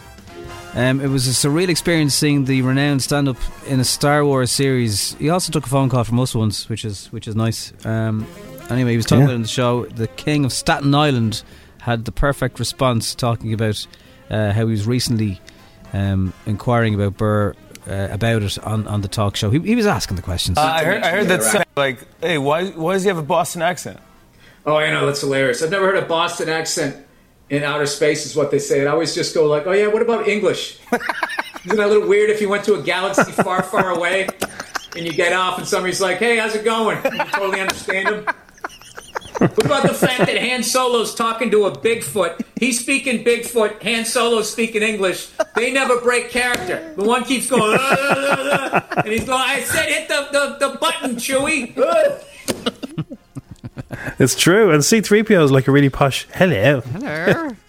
[0.75, 3.37] Um, it was a surreal experience seeing the renowned stand up
[3.67, 5.15] in a Star Wars series.
[5.15, 7.73] He also took a phone call from us once, which is which is nice.
[7.85, 8.25] Um,
[8.71, 9.25] anyway, he was talking Yeah.
[9.27, 9.85] about in the show.
[9.87, 11.43] The King of Staten Island
[11.81, 13.85] had the perfect response, talking about
[14.31, 15.41] uh, how he was recently
[15.93, 17.55] um, inquiring about Burr
[17.91, 19.51] uh, about it on, on the talk show.
[19.51, 20.57] He, he was asking the questions.
[20.57, 23.23] Uh, I heard, I heard that saying, like, hey, why, why does he have a
[23.25, 23.99] Boston accent?
[24.65, 25.63] Oh, I know that's hilarious.
[25.63, 27.05] I've never heard a Boston accent
[27.51, 28.81] in outer space, is what they say.
[28.81, 30.79] And I always just go like, "Oh yeah, what about English?
[31.65, 34.29] Isn't that a little weird if you went to a galaxy far, far away
[34.97, 38.09] and you get off and somebody's like, "Hey, how's it going?" And you totally understand
[38.09, 38.35] them.
[39.39, 42.43] What about the fact that Han Solo's talking to a Bigfoot?
[42.57, 43.83] He's speaking Bigfoot.
[43.83, 45.29] Han Solo's speaking English.
[45.57, 46.95] They never break character.
[46.97, 50.69] The one keeps going, "Ah, ah, ah," and he's going, "I said hit the the,
[50.69, 51.75] the button, Chewie."
[54.19, 56.27] It's true, and C three PO is like a really posh.
[56.35, 56.81] Hello.
[56.81, 57.51] Hello.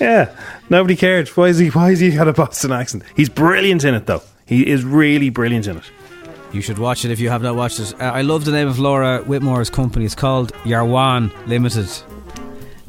[0.00, 0.34] Yeah,
[0.68, 1.28] nobody cared.
[1.28, 1.68] Why is he?
[1.68, 3.04] Why is he got a Boston accent?
[3.14, 4.22] He's brilliant in it, though.
[4.46, 5.84] He is really brilliant in it.
[6.52, 7.94] You should watch it if you have not watched it.
[8.00, 10.04] Uh, I love the name of Laura Whitmore's company.
[10.04, 11.88] It's called Yarwan Limited.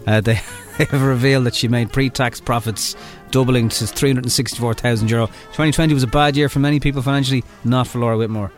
[0.07, 0.33] Uh, they,
[0.77, 2.95] they have revealed that she made pre-tax profits
[3.31, 5.27] doubling to 364,000 euro.
[5.27, 8.51] 2020 was a bad year for many people financially, not for Laura Whitmore.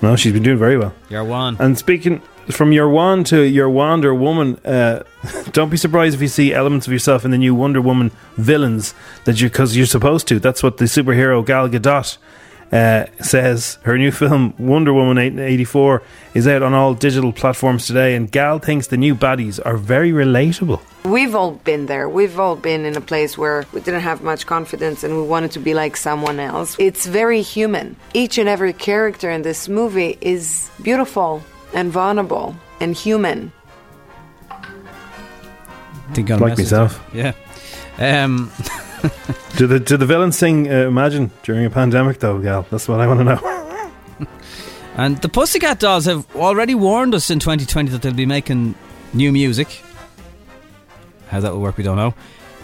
[0.00, 0.94] No, she's been doing very well.
[1.10, 1.58] Yarwan.
[1.58, 5.02] And speaking from your wand to your Wonder Woman, uh,
[5.52, 8.94] don't be surprised if you see elements of yourself in the new Wonder Woman villains
[9.24, 10.38] that you because you're supposed to.
[10.38, 12.18] That's what the superhero Gal Gadot
[12.72, 13.78] uh, says.
[13.82, 16.02] Her new film Wonder Woman 84
[16.34, 20.12] is out on all digital platforms today, and Gal thinks the new baddies are very
[20.12, 20.80] relatable.
[21.04, 22.08] We've all been there.
[22.08, 25.52] We've all been in a place where we didn't have much confidence and we wanted
[25.52, 26.76] to be like someone else.
[26.78, 27.96] It's very human.
[28.12, 31.42] Each and every character in this movie is beautiful
[31.74, 33.52] and vulnerable and human.
[36.14, 37.00] Think on Like myself.
[37.12, 37.34] there.
[37.98, 38.24] Yeah.
[38.24, 38.50] Um,
[39.56, 42.66] Do the do the villains sing uh, Imagine during a pandemic though, Gal?
[42.70, 44.26] That's what I want to know.
[44.96, 48.74] and the Pussycat Dolls have already warned us in 2020 that they'll be making
[49.12, 49.82] new music.
[51.28, 52.14] How that will work, we don't know.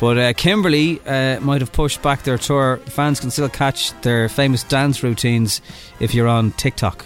[0.00, 2.78] But uh, Kimberly uh, might have pushed back their tour.
[2.86, 5.60] Fans can still catch their famous dance routines
[6.00, 7.04] if you're on TikTok.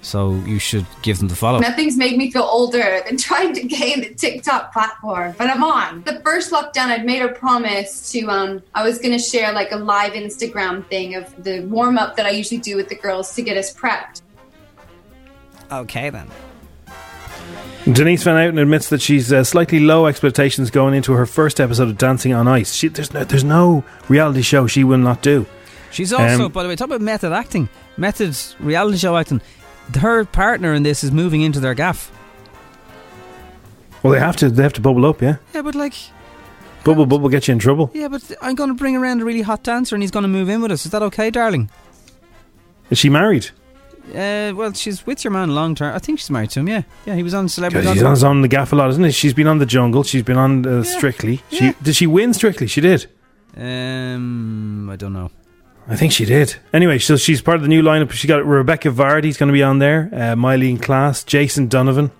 [0.00, 1.58] So you should give them the follow.
[1.58, 6.02] Nothing's made me feel older than trying to gain the TikTok platform, but I'm on.
[6.04, 9.72] The first lockdown, I'd made a promise to, um, I was going to share like
[9.72, 13.34] a live Instagram thing of the warm up that I usually do with the girls
[13.34, 14.22] to get us prepped.
[15.72, 16.28] Okay, then.
[17.92, 21.88] Denise Van Outen admits that she's uh, slightly low expectations going into her first episode
[21.88, 22.74] of Dancing on Ice.
[22.74, 25.46] She, there's no there's no reality show she will not do.
[25.90, 29.40] She's also, Um, by the way, talk about method acting, method reality show acting.
[29.96, 32.10] Her partner in this is moving into their gaff.
[34.02, 35.36] Well, they have to they have to bubble up, yeah.
[35.54, 35.94] Yeah, but like,
[36.84, 37.90] Bubble bubble get you in trouble.
[37.94, 40.28] yeah, but I'm going to bring around a really hot dancer, and he's going to
[40.28, 40.86] move in with us.
[40.86, 41.70] Is that okay, darling?
[42.90, 43.50] Is she married?
[44.10, 45.94] Uh, well, she's with your man long term.
[45.94, 46.68] I think she's married to him.
[46.68, 47.14] Yeah, yeah.
[47.14, 47.92] He was on Celebrity.
[47.92, 49.12] She's on, on the gaff a lot, isn't it?
[49.12, 50.02] She's been on the Jungle.
[50.02, 51.42] She's been on uh, Strictly.
[51.50, 52.68] She did she win Strictly?
[52.68, 53.06] She did.
[53.56, 55.30] Um, I don't know.
[55.88, 56.54] I think she did.
[56.72, 58.10] Anyway, so she's part of the new lineup.
[58.12, 60.10] She got Rebekah Vardy's going to be on there.
[60.12, 61.24] Uh, Myleene Klass.
[61.24, 62.10] Jason Donovan.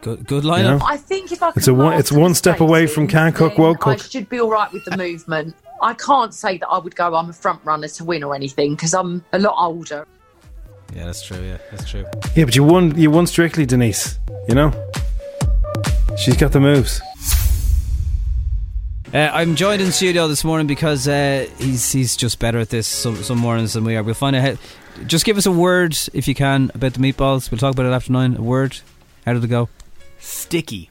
[0.00, 0.80] Good, good lineup.
[0.80, 0.86] Yeah.
[0.86, 1.98] I think if I could It's a one.
[1.98, 4.96] It's one step away from can cook, won't I should be all right with the
[4.96, 5.54] movement.
[5.82, 7.14] I can't say that I would go.
[7.14, 10.06] I'm a front runner to win or anything because I'm a lot older.
[10.94, 11.42] Yeah, that's true.
[11.42, 12.06] Yeah, that's true.
[12.34, 12.96] Yeah, but you won.
[12.96, 14.18] You won strictly, Denise.
[14.48, 14.72] You know,
[16.16, 17.00] she's got the moves.
[19.16, 22.86] Uh, I'm joined in studio this morning because uh, he's he's just better at this
[22.86, 24.02] some, some mornings than we are.
[24.02, 24.42] We'll find out.
[24.42, 27.50] How, just give us a word if you can about the meatballs.
[27.50, 28.36] We'll talk about it after nine.
[28.36, 28.78] A word.
[29.24, 29.70] How did it go?
[30.20, 30.90] Sticky.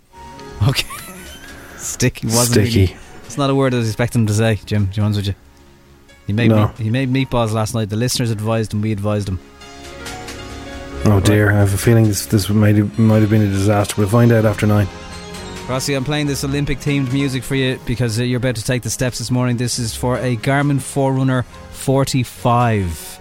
[0.68, 0.88] Okay.
[1.78, 2.80] Sticky wasn't Sticky.
[2.94, 4.60] really- it's not a word I was expecting him to say.
[4.66, 5.36] Jim, to be honest with you.
[6.26, 6.70] He made No.
[6.70, 7.90] meat, he made meatballs last night.
[7.92, 8.82] The listeners advised him.
[8.82, 9.40] We advised him.
[11.06, 13.94] Oh dear, I have a feeling this this might have, might have been a disaster.
[14.00, 14.88] We'll find out after nine.
[15.68, 18.84] Rossi, I'm playing this Olympic themed music for you because uh, you're about to take
[18.84, 19.58] the steps this morning.
[19.58, 21.42] This is for a Garmin Forerunner
[21.72, 23.16] 45,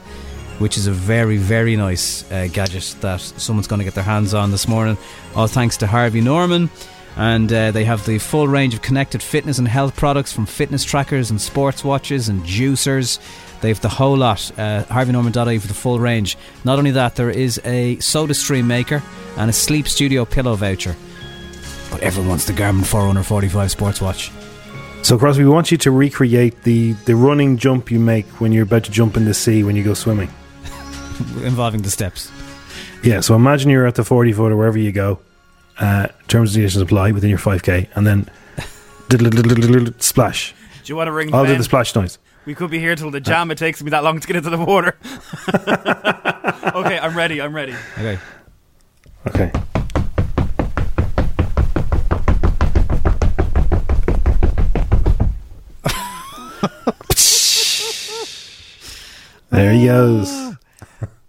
[0.59, 4.35] which is a very, very nice uh, gadget that someone's going to get their hands
[4.35, 4.99] on this morning.
[5.35, 6.69] All thanks to Harvey Norman.
[7.17, 10.85] And uh, they have the full range of connected fitness and health products from fitness
[10.85, 13.21] trackers and sports watches and juicers.
[13.63, 14.51] They have the whole lot.
[14.59, 16.37] Uh, HarveyNorman.ie for the full range.
[16.63, 19.03] Not only that, there is a soda stream maker
[19.39, 20.95] and a sleep studio pillow voucher.
[21.95, 24.33] But everyone wants the Garmin Forerunner 45 sports watch.
[25.03, 28.65] So, Crossy, we want you to recreate the the running jump you make when you're
[28.65, 30.29] about to jump in the sea when you go swimming.
[31.45, 32.33] involving the steps.
[33.05, 33.21] Yeah.
[33.21, 35.21] So imagine you're at the 40 foot or wherever you go.
[35.79, 38.29] Uh, terms and conditions apply within your 5k, and then
[40.01, 40.53] splash.
[40.83, 41.33] Do you want to ring?
[41.33, 42.19] I'll do the splash noise.
[42.45, 43.53] We could be here till the jam.
[43.53, 44.97] It takes me that long to get into the water.
[46.75, 47.41] okay, I'm ready.
[47.41, 47.77] I'm ready.
[47.99, 48.19] Okay.
[49.29, 49.53] Okay.
[59.51, 60.29] There he goes.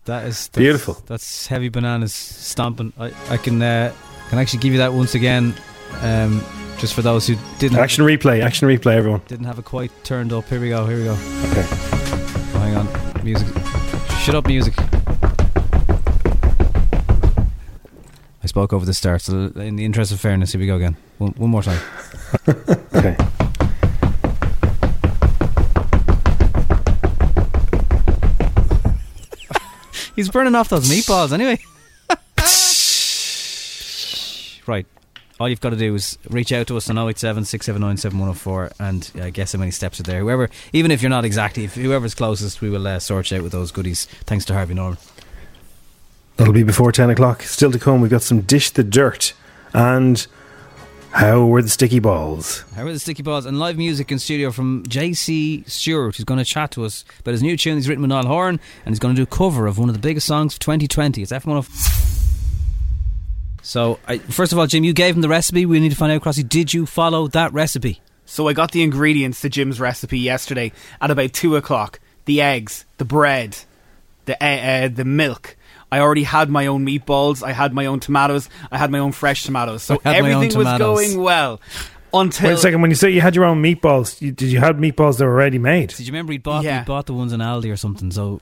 [0.06, 0.98] That is that's, Beautiful.
[1.06, 2.94] That's heavy bananas stomping.
[2.98, 3.94] I, I can uh,
[4.30, 5.54] can actually give you that once again,
[6.02, 6.44] um,
[6.78, 8.42] just for those who didn't Action replay.
[8.44, 9.22] Action replay, everyone.
[9.28, 10.48] didn't have it quite turned up.
[10.48, 10.86] Here we go.
[10.86, 11.14] Here we go.
[11.14, 11.66] Okay.
[11.68, 13.48] Oh, hang on, music.
[14.20, 14.74] Shut up, music.
[18.44, 20.96] I spoke over the start, so in the interest of fairness, here we go again.
[21.18, 21.82] One, one more time.
[22.96, 23.18] Okay.
[30.16, 31.60] He's burning off those meatballs anyway.
[34.68, 34.86] right.
[35.38, 39.12] All you've got to do is reach out to us on 087 679 7104 and
[39.20, 40.22] uh, guess how many steps are there.
[40.22, 43.44] Whoever, even if you're not exactly, if whoever's closest, we will uh, sort you out
[43.44, 44.06] with those goodies.
[44.26, 44.98] Thanks to Harvey Norman.
[46.38, 47.44] That'll be before 10 o'clock.
[47.44, 49.34] Still to come, we've got some Dish the Dirt
[49.74, 50.26] and
[51.16, 52.66] How Were the Sticky Balls?
[52.76, 56.40] How were the sticky balls and live music in studio from JC Stewart, who's going
[56.40, 59.00] to chat to us about his new tune he's written with Niall Horan, and he's
[59.00, 61.22] going to do a cover of one of the biggest songs of 2020.
[61.22, 61.64] It's F1.
[63.62, 65.66] So, I, first of all, Jim, you gave him the recipe.
[65.66, 68.02] We need to find out, Crossy, did you follow that recipe?
[68.26, 72.02] So I got the ingredients to Jim's recipe yesterday at about two o'clock.
[72.26, 73.58] The eggs, the bread,
[74.26, 75.56] the uh, uh, the milk.
[75.96, 77.42] I already had my own meatballs.
[77.42, 78.50] I had my own tomatoes.
[78.70, 79.82] I had my own fresh tomatoes.
[79.84, 81.62] So I had my own everything was going well
[82.14, 84.60] until Wait a second, when you say you had your own meatballs, you, did you
[84.60, 85.90] have meatballs that were already made?
[85.90, 86.80] Did you remember he'd bought, Yeah.
[86.80, 88.12] he'd bought the ones in Aldi or something?
[88.12, 88.42] So,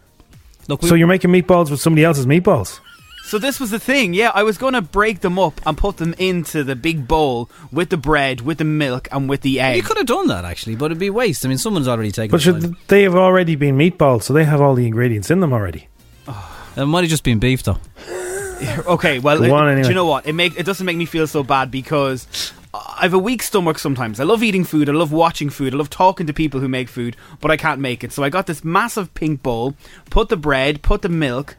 [0.67, 2.79] look, we, So you're making meatballs with somebody else's meatballs?
[3.25, 4.31] So this was the thing, yeah.
[4.33, 7.89] I was going to break them up and put them into the big bowl with
[7.89, 9.77] the bread, with the milk, and with the egg.
[9.77, 11.45] you could have done that actually, but it'd be waste.
[11.45, 12.31] I mean, someone's already taken.
[12.31, 15.39] But the should, they have already been meatballs, so they have all the ingredients in
[15.39, 15.87] them already.
[16.75, 17.77] It might have just been beef though.
[18.87, 20.25] Okay, well, Go it- on do you know what?
[20.25, 23.77] It make it doesn't make me feel so bad because I have a weak stomach
[23.77, 24.21] sometimes.
[24.21, 24.87] I love eating food.
[24.87, 25.73] I love watching food.
[25.73, 28.13] I love talking to people who make food, but I can't make it.
[28.13, 29.75] So I got this massive pink bowl,
[30.09, 31.57] put the bread, put the milk,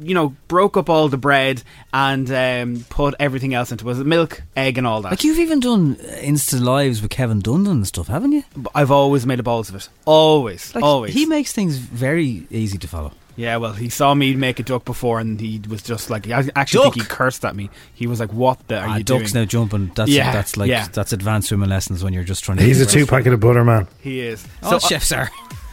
[0.00, 3.88] you know, broke up all the bread and um, put everything else into it.
[3.88, 5.10] Was it milk, egg, and all that?
[5.10, 8.44] Like you've even done uh, Insta lives with Kevin Dundon and stuff, haven't you?
[8.72, 9.88] I've always made a balls of it.
[10.04, 11.12] Always, Like, always.
[11.12, 13.12] He makes things very easy to follow.
[13.36, 16.48] Yeah, well, he saw me make a duck before, and he was just like, I
[16.56, 17.68] actually think he cursed at me.
[17.94, 19.92] He was like, "What the are Ah, you ducks doing?" now jumping.
[19.94, 20.88] That's Yeah, that's like yeah.
[20.90, 22.64] that's advanced swimming lessons when you're just trying to.
[22.64, 23.10] He's a two breastfeed.
[23.10, 23.86] packet of butter, man.
[24.00, 24.46] He is.
[24.62, 25.30] All So, uh, chefs are.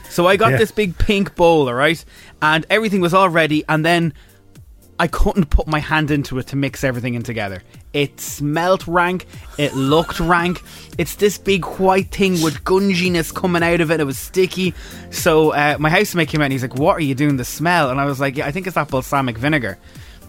[0.10, 0.58] So I got Yeah.
[0.58, 2.04] this big pink bowl, all right,
[2.42, 4.14] and everything was all ready, and then
[5.00, 7.64] I couldn't put my hand into it to mix everything in together.
[7.94, 9.26] It smelt rank.
[9.58, 10.62] It looked rank.
[10.98, 14.00] It's this big white thing with gunginess coming out of it.
[14.00, 14.74] It was sticky.
[15.12, 17.38] So uh, my housemate came out and he's like, "What are you doing?
[17.38, 19.78] The smell?" And I was like, "Yeah, I think it's that balsamic vinegar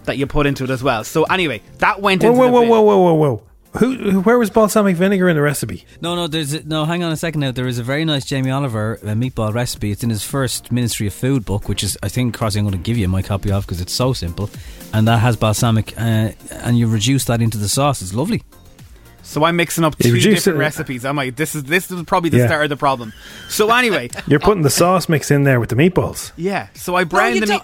[0.05, 2.51] that you put into it as well." So anyway, that went Whoa, into whoa, the
[2.51, 3.43] whoa, whoa, whoa, whoa, whoa.
[3.79, 5.85] Who, who- where was balsamic vinegar in the recipe?
[6.01, 6.85] No, no, there's a, no.
[6.85, 7.51] Hang on a second now.
[7.51, 9.91] There is a very nice Jamie Oliver uh, meatball recipe.
[9.91, 12.57] It's in his first Ministry of Food book, which is I think Crossy.
[12.57, 14.49] I'm going to give you my copy of because it's so simple,
[14.93, 18.01] and that has balsamic, uh, and you reduce that into the sauce.
[18.01, 18.43] It's lovely.
[19.23, 21.03] So I'm mixing up two different it- recipes.
[21.03, 21.35] I might.
[21.35, 22.47] This is this is probably the Yeah.
[22.47, 23.11] start of the problem.
[23.49, 26.31] So anyway, You're putting the sauce mix in there with the meatballs.
[26.37, 26.67] yeah.
[26.75, 27.61] So I browned you the meat.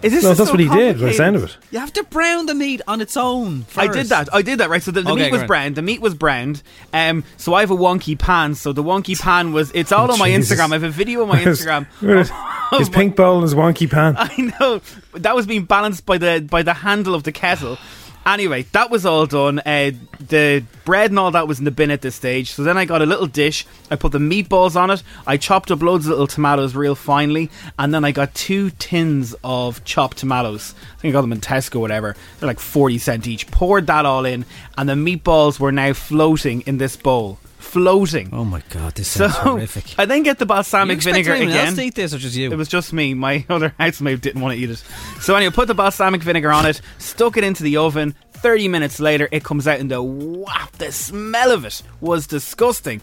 [0.00, 1.56] Don't- Is this No, that's so what he did by the sound of it.
[1.70, 3.64] You have to brown the meat on its own.
[3.76, 4.32] I did that.
[4.34, 4.68] I did that.
[4.70, 4.82] Right.
[4.82, 5.76] So the, the Okay, meat was browned.
[5.76, 6.62] The meat was browned.
[6.92, 7.24] Um.
[7.36, 8.54] So I have a wonky pan.
[8.54, 9.70] So the wonky pan was.
[9.74, 10.58] It's all Oh, on my Jesus.
[10.58, 10.70] Instagram.
[10.70, 11.86] I have a video on my Instagram.
[12.78, 14.14] His pink bowl and his wonky pan.
[14.16, 14.80] I know
[15.14, 17.78] that was being balanced by the by the handle of the kettle.
[18.26, 19.60] Anyway, that was all done.
[19.60, 19.90] Uh,
[20.28, 22.52] the bread and all that was in the bin at this stage.
[22.52, 23.66] So then I got a little dish.
[23.90, 25.02] I put the meatballs on it.
[25.26, 29.34] I chopped up loads of little tomatoes real finely, and then I got two tins
[29.42, 30.74] of chopped tomatoes.
[30.98, 32.14] I think I got them in Tesco, or whatever.
[32.38, 33.50] They're like forty cent each.
[33.50, 34.44] Poured that all in,
[34.76, 37.38] and the meatballs were now floating in this bowl.
[37.70, 38.30] Floating.
[38.32, 39.94] Oh my god, this is So horrific.
[39.96, 41.66] I then get the balsamic You expect vinegar anyone again.
[41.68, 42.50] else to eat this or just you?
[42.50, 43.14] It was just me.
[43.14, 44.82] My other housemate didn't want to eat it.
[45.20, 48.16] So anyway, put the balsamic vinegar on it, stuck it into the oven.
[48.32, 50.72] Thirty minutes later, it comes out, and the whap!
[50.78, 53.02] The smell of it was disgusting.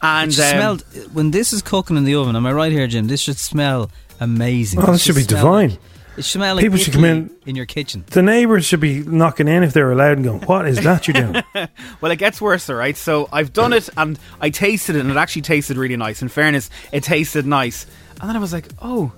[0.00, 0.50] And it um,
[0.80, 2.36] smelled when this is cooking in the oven.
[2.36, 3.08] Am I right here, Jim?
[3.08, 3.90] This should smell
[4.20, 4.80] amazing.
[4.80, 5.70] Oh, this should be divine.
[5.70, 5.78] like-
[6.18, 8.04] it should smell like People should come in- in your kitchen.
[8.08, 11.14] The neighbours should be knocking in if they're allowed and going, What is that you're
[11.14, 11.42] doing?
[12.00, 12.96] well, it gets worse, all right.
[12.96, 16.22] So I've done it, and I tasted it, and it actually tasted really nice.
[16.22, 17.86] In fairness, it tasted nice.
[18.20, 19.12] And then I was like, oh,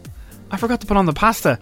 [0.50, 1.58] I forgot to put on the pasta.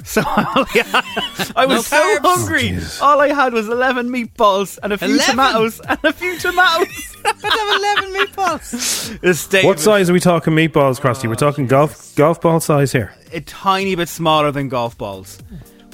[0.04, 2.18] So I was so carbs.
[2.22, 2.78] hungry.
[2.80, 5.26] Oh, All I had was eleven meatballs and a few 11?
[5.30, 7.16] tomatoes and a few tomatoes.
[7.24, 9.18] I'd have 11 meatballs.
[9.22, 9.66] It's David.
[9.66, 11.28] what size are we talking meatballs, Crossy?
[11.28, 13.14] We're talking golf golf ball size here.
[13.32, 15.38] a tiny bit smaller than golf balls,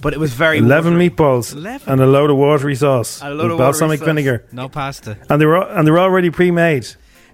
[0.02, 1.10] but it was very 11 watery.
[1.10, 1.92] meatballs 11?
[1.92, 3.20] and a load of watery sauce.
[3.20, 4.06] And a load with of watery balsamic sauce.
[4.06, 4.46] vinegar.
[4.52, 5.18] No pasta.
[5.28, 6.86] And they were and they were already pre-made.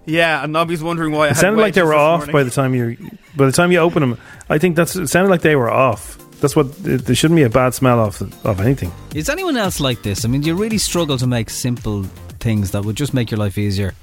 [0.05, 2.19] Yeah, and Nobby's wondering why I It had sounded like they wedges were this off
[2.19, 2.33] morning.
[2.33, 2.97] by the time you
[3.37, 4.17] by the time you open them.
[4.49, 6.17] I think that's it sounded like they were off.
[6.43, 8.91] That's what it, there shouldn't be a bad smell off of anything.
[9.15, 10.25] Is anyone else like this?
[10.25, 12.03] I mean, do you really struggle to make simple
[12.41, 13.93] things that would just make your life easier?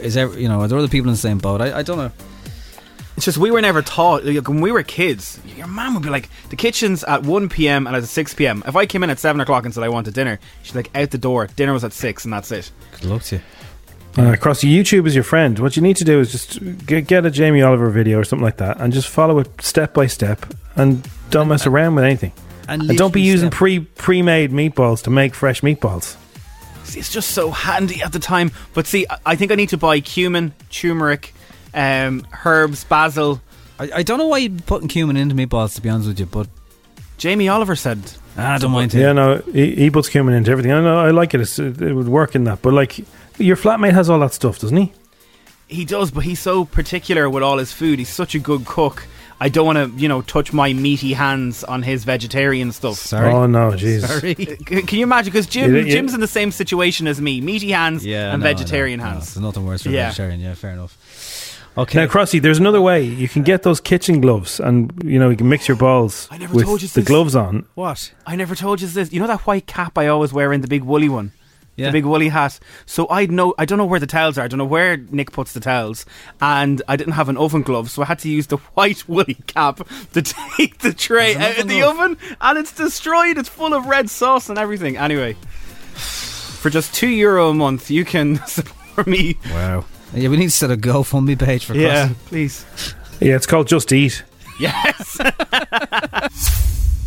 [0.00, 1.60] Is there, you know, are there other people in the same boat?
[1.60, 2.10] I, I don't know.
[3.18, 4.24] It's just we were never taught.
[4.24, 7.86] Like, when we were kids, your mum would be like, "The kitchen's at one p.m.
[7.86, 10.14] and at six p.m." If I came in at seven o'clock and said I wanted
[10.14, 11.48] dinner, she's like, "Out the door.
[11.56, 13.42] Dinner was at six, and that's it." Good luck to you.
[14.18, 15.58] Uh, across YouTube is your friend.
[15.60, 18.44] What you need to do is just get, get a Jamie Oliver video or something
[18.44, 20.44] like that, and just follow it step by step,
[20.74, 22.32] and don't mess around with anything.
[22.68, 26.16] And, And don't be using step- pre pre made meatballs to make fresh meatballs.
[26.84, 28.50] See, it's just so handy at the time.
[28.74, 31.32] But see, I- I think I need to buy cumin, turmeric,
[31.72, 33.40] um, herbs, basil.
[33.78, 36.26] I, I don't know why you're putting cumin into meatballs, to be honest with you,
[36.26, 36.48] but
[37.18, 38.00] Jamie Oliver said,
[38.36, 39.00] ah, I don't mind it.
[39.00, 40.72] Yeah, no, he, he puts cumin into everything.
[40.72, 41.40] I know, I like it.
[41.40, 42.96] It's, it would work in that, but like
[43.38, 44.92] your flatmate has all that stuff, doesn't he?
[45.66, 47.98] He does, but he's so particular with all his food.
[47.98, 49.06] He's such a good cook.
[49.40, 52.96] I don't want to, you know, touch my meaty hands on his vegetarian stuff.
[52.96, 53.30] Sorry.
[53.32, 54.04] Oh no, jeez.
[54.06, 54.34] Sorry.
[54.84, 55.30] Can you imagine?
[55.32, 58.42] Because Jim, You- you- Jim's in the same situation as me: meaty hands Yeah, and
[58.42, 59.34] no, vegetarian no, no, hands.
[59.34, 60.06] There's nothing worse for a Yeah.
[60.08, 60.40] vegetarian.
[60.40, 60.96] Yeah, fair enough.
[61.76, 62.00] Okay.
[62.00, 63.04] Now, Crossy, there's another way.
[63.04, 66.38] You can get those kitchen gloves, and you know you can mix your balls I
[66.38, 67.08] never with told you the this.
[67.08, 67.66] gloves on.
[67.74, 68.12] what?
[68.26, 69.12] I never told you this.
[69.12, 71.30] You know that white cap I always wear in the big woolly one,
[71.78, 71.86] Yeah.
[71.86, 72.58] the big woolly hat.
[72.86, 74.42] So I know I don't know where the towels are.
[74.44, 76.04] I don't know where Nick puts the towels,
[76.40, 79.36] and I didn't have an oven glove, so I had to use the white woolly
[79.46, 79.80] cap
[80.12, 81.98] to take the tray There's out of the glove.
[82.00, 83.38] oven, and it's destroyed.
[83.38, 84.96] It's full of red sauce and everything.
[84.96, 85.34] Anyway,
[85.94, 89.38] for just two euro a month, you can support me.
[89.50, 89.84] Wow.
[90.14, 92.14] Yeah, we need to set a GoFundMe page for Yeah, Crossy.
[92.26, 92.64] please.
[93.20, 94.24] Yeah, it's called Just Eat.
[94.58, 95.18] Yes.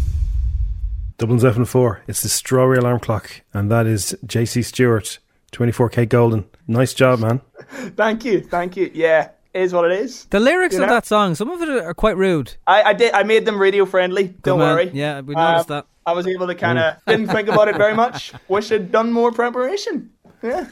[1.21, 1.99] Dublin's FM4.
[2.07, 5.19] It's the Strawberry Alarm Clock, and that is JC Stewart,
[5.51, 6.45] 24K Golden.
[6.67, 7.41] Nice job, man.
[7.95, 8.89] Thank you, thank you.
[8.91, 10.25] Yeah, is what it is.
[10.25, 10.95] The lyrics You of know?
[10.95, 12.55] that song, some of it are quite rude.
[12.65, 13.13] I, I did.
[13.13, 14.29] I made them radio friendly.
[14.41, 14.75] Don't man.
[14.75, 14.89] worry.
[14.93, 15.85] Yeah, we noticed Um, that.
[16.07, 18.33] I was able to kind of didn't think about it very much.
[18.47, 20.09] Wish I'd done more preparation.
[20.41, 20.65] Yeah.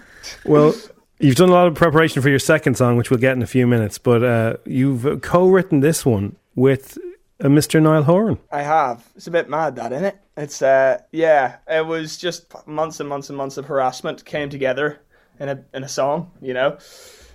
[0.45, 0.73] Well,
[1.19, 3.47] you've done a lot of preparation for your second song, which we'll get in a
[3.47, 6.97] few minutes, but uh, you've co written this one with
[7.39, 7.79] uh, Mr.
[7.79, 8.39] Niall Horan.
[8.51, 9.07] I have.
[9.15, 10.17] It's a bit mad, that, isn't it?
[10.39, 11.57] It's uh, yeah.
[11.67, 15.01] It was just months and months and months of harassment came together
[15.37, 16.77] in a in a song, you know.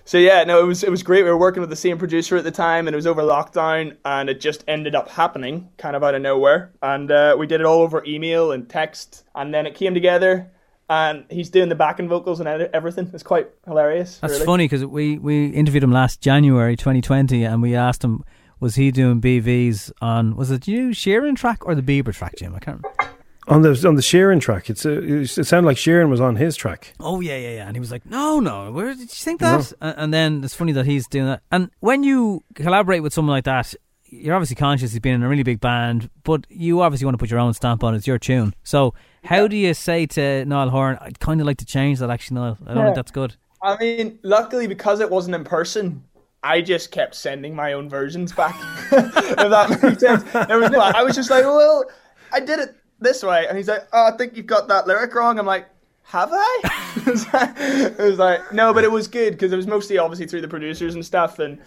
[0.05, 1.23] So yeah, no, it was it was great.
[1.23, 3.97] We were working with the same producer at the time, and it was over lockdown,
[4.05, 6.71] and it just ended up happening, kind of out of nowhere.
[6.81, 10.51] And uh, we did it all over email and text, and then it came together.
[10.87, 13.09] And he's doing the backing vocals and everything.
[13.11, 14.19] It's quite hilarious.
[14.19, 14.45] That's really.
[14.45, 18.23] funny because we, we interviewed him last January 2020 and we asked him,
[18.59, 22.55] was he doing BVs on, was it you Sheeran track or the Bieber track, Jim?
[22.55, 23.11] I can't remember.
[23.47, 26.55] On the on the Sheeran track, it's a, it sounded like Sheeran was on his
[26.55, 26.93] track.
[26.99, 27.67] Oh yeah, yeah, yeah.
[27.67, 30.55] And he was like, "No, no, where did you think that?" And, and then it's
[30.55, 31.43] funny that he's doing that.
[31.51, 33.75] And when you collaborate with someone like that,
[34.05, 37.19] you're obviously conscious he's been in a really big band, but you obviously want to
[37.19, 37.97] put your own stamp on it.
[37.97, 38.55] It's your tune.
[38.63, 42.09] So how do you say to Niall Horan, "I'd kind of like to change that"?
[42.09, 42.83] Actually, Niall, I don't Yeah.
[42.85, 43.35] think that's good.
[43.61, 46.03] I mean, luckily because it wasn't in person,
[46.45, 48.55] I just kept sending my own versions back.
[48.91, 50.23] if that makes sense.
[50.47, 51.85] There was no, I was just like, well,
[52.31, 55.15] I did it this way, and he's like, oh, I think you've got that lyric
[55.15, 55.39] wrong.
[55.39, 55.67] I'm like,
[56.03, 56.59] have I?
[57.07, 60.47] it, was like, no, but it was good because it was mostly obviously through the
[60.47, 61.59] producers and stuff, and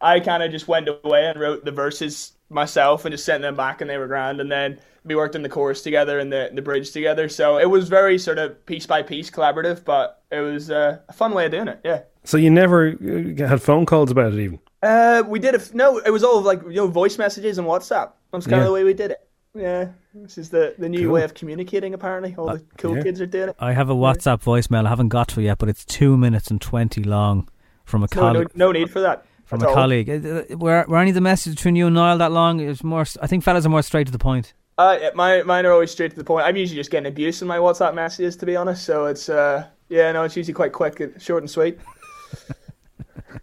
[0.00, 3.54] I kind of just went away and wrote the verses myself and just sent them
[3.54, 6.50] back, and they were grand, and then we worked in the chorus together and the
[6.52, 7.28] the bridge together.
[7.28, 11.12] So it was very sort of piece by piece collaborative, but it was uh, a
[11.12, 11.78] fun way of doing it.
[11.84, 12.02] Yeah.
[12.26, 14.58] So you never uh, had phone calls about it, even.
[14.82, 15.74] Uh, we did it.
[15.74, 18.12] No, it was all like you know voice messages and WhatsApp.
[18.32, 18.62] That's kind Yeah.
[18.62, 19.20] of the way we did it.
[19.54, 21.12] Yeah, this is the the new Cool.
[21.14, 21.94] way of communicating.
[21.94, 23.02] Apparently, all the cool yeah.
[23.04, 23.56] kids are doing it.
[23.58, 26.60] I have a WhatsApp voicemail I haven't got to yet, but it's two minutes and
[26.60, 27.48] twenty long
[27.84, 28.50] from a No, no, colleague.
[28.54, 29.24] no need for that.
[29.46, 29.74] From at a all.
[29.74, 30.10] colleague.
[30.10, 30.14] Uh,
[30.52, 32.58] uh, Were, were any of the messages between you and Niall that long?
[32.60, 33.06] It was more.
[33.22, 34.52] I think fellas are more straight to the point.
[34.76, 36.44] Uh, yeah, my, mine are always straight to the point.
[36.44, 38.84] I'm usually just getting abuse in my WhatsApp messages, to be honest.
[38.84, 41.78] So it's uh, yeah, no, it's usually quite quick, and short and sweet.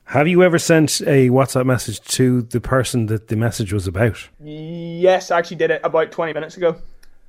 [0.06, 4.30] Have you ever sent a WhatsApp message to the person that the message was about?
[4.40, 6.76] Yes, I actually did it about 20 minutes ago,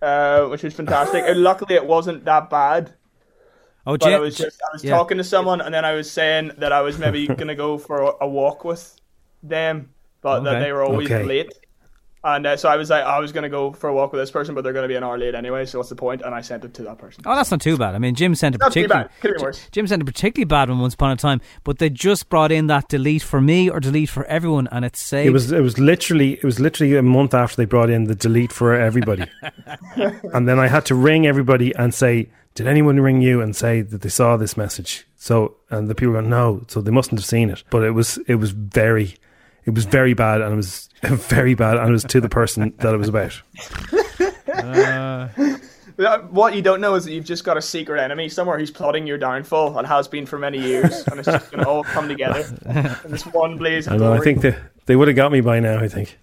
[0.02, 1.24] uh, which was fantastic.
[1.26, 2.92] and luckily, it wasn't that bad.
[3.86, 4.90] Oh, but I was just I was yeah.
[4.90, 8.02] talking to someone, and then I was saying that I was maybe gonna go for
[8.02, 8.98] a, a walk with
[9.42, 9.90] them,
[10.22, 11.22] but that they were always Okay.
[11.22, 11.52] late.
[12.24, 14.30] And uh, so I was like, I was gonna go for a walk with this
[14.30, 15.66] person, but they're gonna be an hour late anyway.
[15.66, 16.22] So what's the point?
[16.22, 17.22] And I sent it to that person.
[17.26, 17.94] Oh, that's not too bad.
[17.94, 19.20] I mean, Jim sent a particularly bad.
[19.20, 19.68] Could be worse.
[19.72, 22.66] Jim sent a particularly bad one once upon a time, but they just brought in
[22.68, 25.28] that delete for me or delete for everyone, and it saved.
[25.28, 28.14] It was it was literally it was literally a month after they brought in the
[28.14, 29.26] delete for everybody,
[30.32, 33.82] and then I had to ring everybody and say, "Did anyone ring you and say
[33.82, 37.26] that they saw this message?" So and the people go, "No," so they mustn't have
[37.26, 37.64] seen it.
[37.68, 39.16] But it was it was very
[39.66, 42.72] it was very bad, and it was very bad, and it was to the person
[42.78, 43.40] that it was about.
[44.48, 45.28] Uh,
[45.96, 48.72] Uh, What you don't know is that you've just got a secret enemy somewhere who's
[48.72, 52.08] plotting your downfall and has been for many years, and it's just gonna all come
[52.08, 52.44] together
[53.04, 54.12] in this one blaze of I know.
[54.12, 54.56] I think they
[54.86, 55.78] they would have got me by now.
[55.78, 56.18] I think.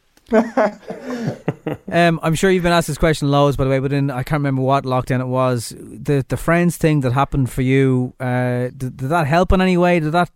[1.89, 4.23] Um, I'm sure you've been asked this question loads, by the way, but in I
[4.23, 5.73] can't remember what lockdown it was.
[5.77, 9.77] The the friends thing that happened for you, uh, did, did that help in any
[9.77, 9.99] way?
[9.99, 10.31] Did that,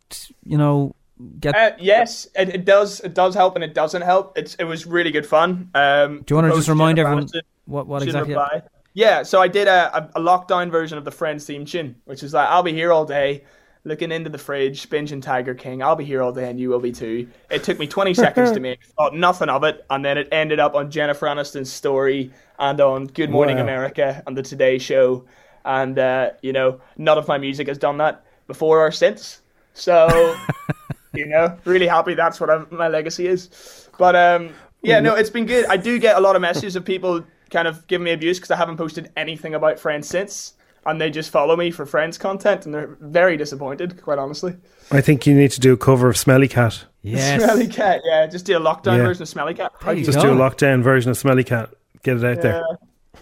[0.45, 0.95] you know,
[1.39, 1.55] get?
[1.55, 2.99] Uh, yes, it, it does.
[3.01, 4.37] It does help, and it doesn't help.
[4.37, 5.69] It's it was really good fun.
[5.73, 7.29] Um, Do you wanna just remind Jennifer everyone
[7.65, 8.61] what- what exactly- reply.
[8.93, 12.23] Yeah, so I did a, a, a lockdown version of the Friends theme tune, which
[12.23, 13.43] is like I'll be here all day,
[13.83, 15.83] looking into the fridge, binging Tiger King.
[15.83, 17.27] I'll be here all day, and you will be too.
[17.49, 18.79] It took me 20 seconds to make.
[18.97, 23.07] Thought nothing of it, and then it ended up on Jennifer Aniston's story and on
[23.07, 23.63] Good Morning Wow.
[23.63, 25.25] America and the Today Show,
[25.65, 29.41] and uh, you know none of my music has done that before or since.
[29.73, 30.37] So
[31.15, 33.89] you know, really happy that's what I'm, my legacy is.
[33.97, 34.49] But um,
[34.81, 35.65] yeah, no, it's been good.
[35.67, 38.51] I do get a lot of messages of people kind of giving me abuse because
[38.51, 40.53] I haven't posted anything about Friends since,
[40.85, 44.55] and they just follow me for Friends content, and they're very disappointed, quite honestly.
[44.91, 46.85] I think you need to do a cover of Smelly Cat.
[47.03, 49.03] Smelly Cat, yeah, just do a lockdown Yeah.
[49.05, 49.71] version of Smelly Cat.
[49.79, 50.23] How do you Just go?
[50.23, 51.69] do a lockdown version of Smelly Cat.
[52.03, 52.63] Get it out there.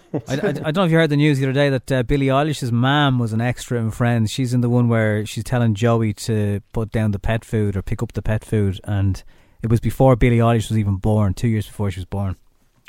[0.28, 2.02] I, I, I don't know if you heard the news the other day that uh,
[2.02, 4.30] Billie Eilish's mom was an extra in Friends.
[4.30, 7.82] She's in the one where she's telling Joey to put down the pet food or
[7.82, 9.22] pick up the pet food, and
[9.62, 12.36] it was before Billie Eilish was even born, two years before she was born.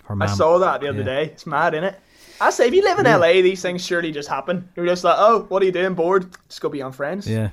[0.05, 1.25] Her I saw that the other day.
[1.25, 1.99] It's mad, isn't it?
[2.39, 4.69] I say, if you live in LA, these things surely just happen.
[4.75, 5.93] You're just like, oh, what are you doing?
[5.93, 6.27] Bored?
[6.49, 7.27] Just go be on Friends.
[7.27, 7.49] Yeah.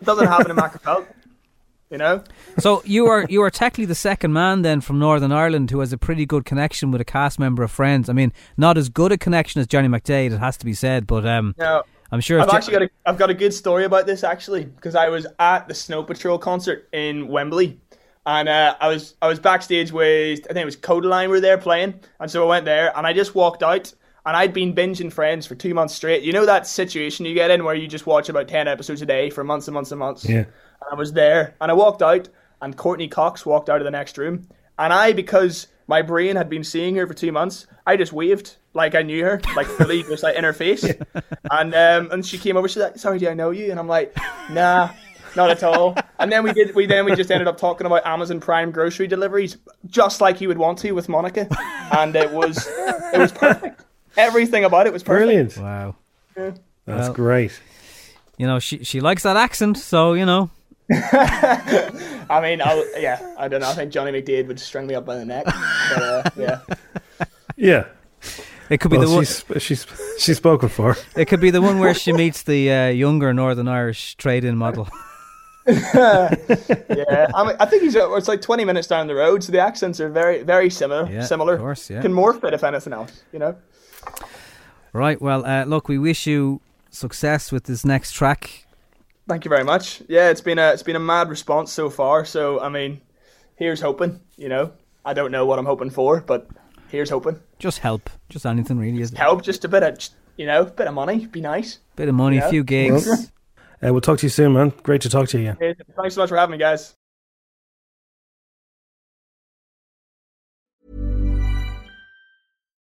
[0.00, 1.06] It doesn't happen in Magherafelt.
[1.90, 2.22] You know?
[2.58, 5.92] So you are you are technically the second man then from Northern Ireland who has
[5.92, 8.08] a pretty good connection with a cast member of Friends.
[8.08, 11.06] I mean, not as good a connection as Johnny McDaid, it has to be said,
[11.06, 11.82] but um, No.
[12.12, 12.40] I'm sure.
[12.40, 15.26] I've actually got a I've got a good story about this actually because I was
[15.38, 17.80] at the Snow Patrol concert in Wembley,
[18.26, 21.58] and uh, I was I was backstage with I think it was Kodaline were there
[21.58, 23.92] playing, and so I went there and I just walked out
[24.26, 26.22] and I'd been binging Friends for two months straight.
[26.22, 29.06] You know that situation you get in where you just watch about ten episodes a
[29.06, 30.28] day for months and months and months.
[30.28, 30.38] Yeah.
[30.38, 32.28] And I was there and I walked out
[32.62, 34.48] and Courteney Cox walked out of the next room
[34.78, 38.56] and I because my brain had been seeing her for two months, I just waved
[38.72, 40.84] like I knew her, like fully just like in her face.
[41.50, 43.70] And um and she came over, she's like, Sorry, do I know you?
[43.70, 44.16] And I'm like,
[44.50, 44.90] Nah,
[45.36, 45.96] not at all.
[46.18, 49.06] And then we did we then we just ended up talking about Amazon Prime grocery
[49.06, 51.48] deliveries, just like you would want to with Monica.
[51.92, 52.66] And it was
[53.12, 53.84] it was perfect.
[54.16, 55.26] Everything about it was perfect.
[55.26, 55.56] Brilliant.
[55.56, 55.96] Wow.
[56.36, 56.50] Yeah.
[56.86, 57.60] That's Well- great.
[58.36, 60.48] You know, she she likes that accent, so you know.
[60.92, 63.68] I mean, I'll, yeah, I don't know.
[63.68, 65.44] I think Johnny McDaid would string me up by the neck.
[65.44, 66.60] But, uh, yeah.
[67.56, 67.84] Yeah.
[68.70, 69.24] It could be Well, the one.
[69.24, 69.86] she's, she's
[70.18, 70.96] she spoke before.
[71.16, 74.88] It could be the one where she meets the uh, younger Northern Irish trade-in model.
[75.66, 77.94] yeah, I, mean, I think he's.
[77.96, 81.08] uh, It's like twenty minutes down the road, so the accents are very, very similar.
[81.10, 81.54] Yeah, similar.
[81.54, 82.00] of course, yeah.
[82.02, 83.22] Can morph it if anything else.
[83.32, 83.56] You know.
[84.92, 85.20] Right.
[85.20, 86.60] Well, uh, look, we wish you
[86.90, 88.66] success with this next track.
[89.28, 90.02] Thank you very much.
[90.08, 92.24] Yeah, it's been a it's been a mad response so far.
[92.24, 93.00] So I mean,
[93.56, 94.20] here's hoping.
[94.36, 94.72] You know,
[95.04, 96.48] I don't know what I'm hoping for, but
[96.88, 97.38] here's hoping.
[97.58, 98.10] Just help.
[98.28, 99.00] Just anything really.
[99.00, 99.96] Is Help, just a bit of
[100.36, 101.78] you know, bit of money, be nice.
[101.96, 102.48] Bit of money, You know?
[102.48, 103.30] a few gigs.
[103.82, 104.72] Uh, we'll talk to you soon, man.
[104.82, 105.74] Great to talk to you again.
[105.96, 106.94] Thanks so much for having me, guys.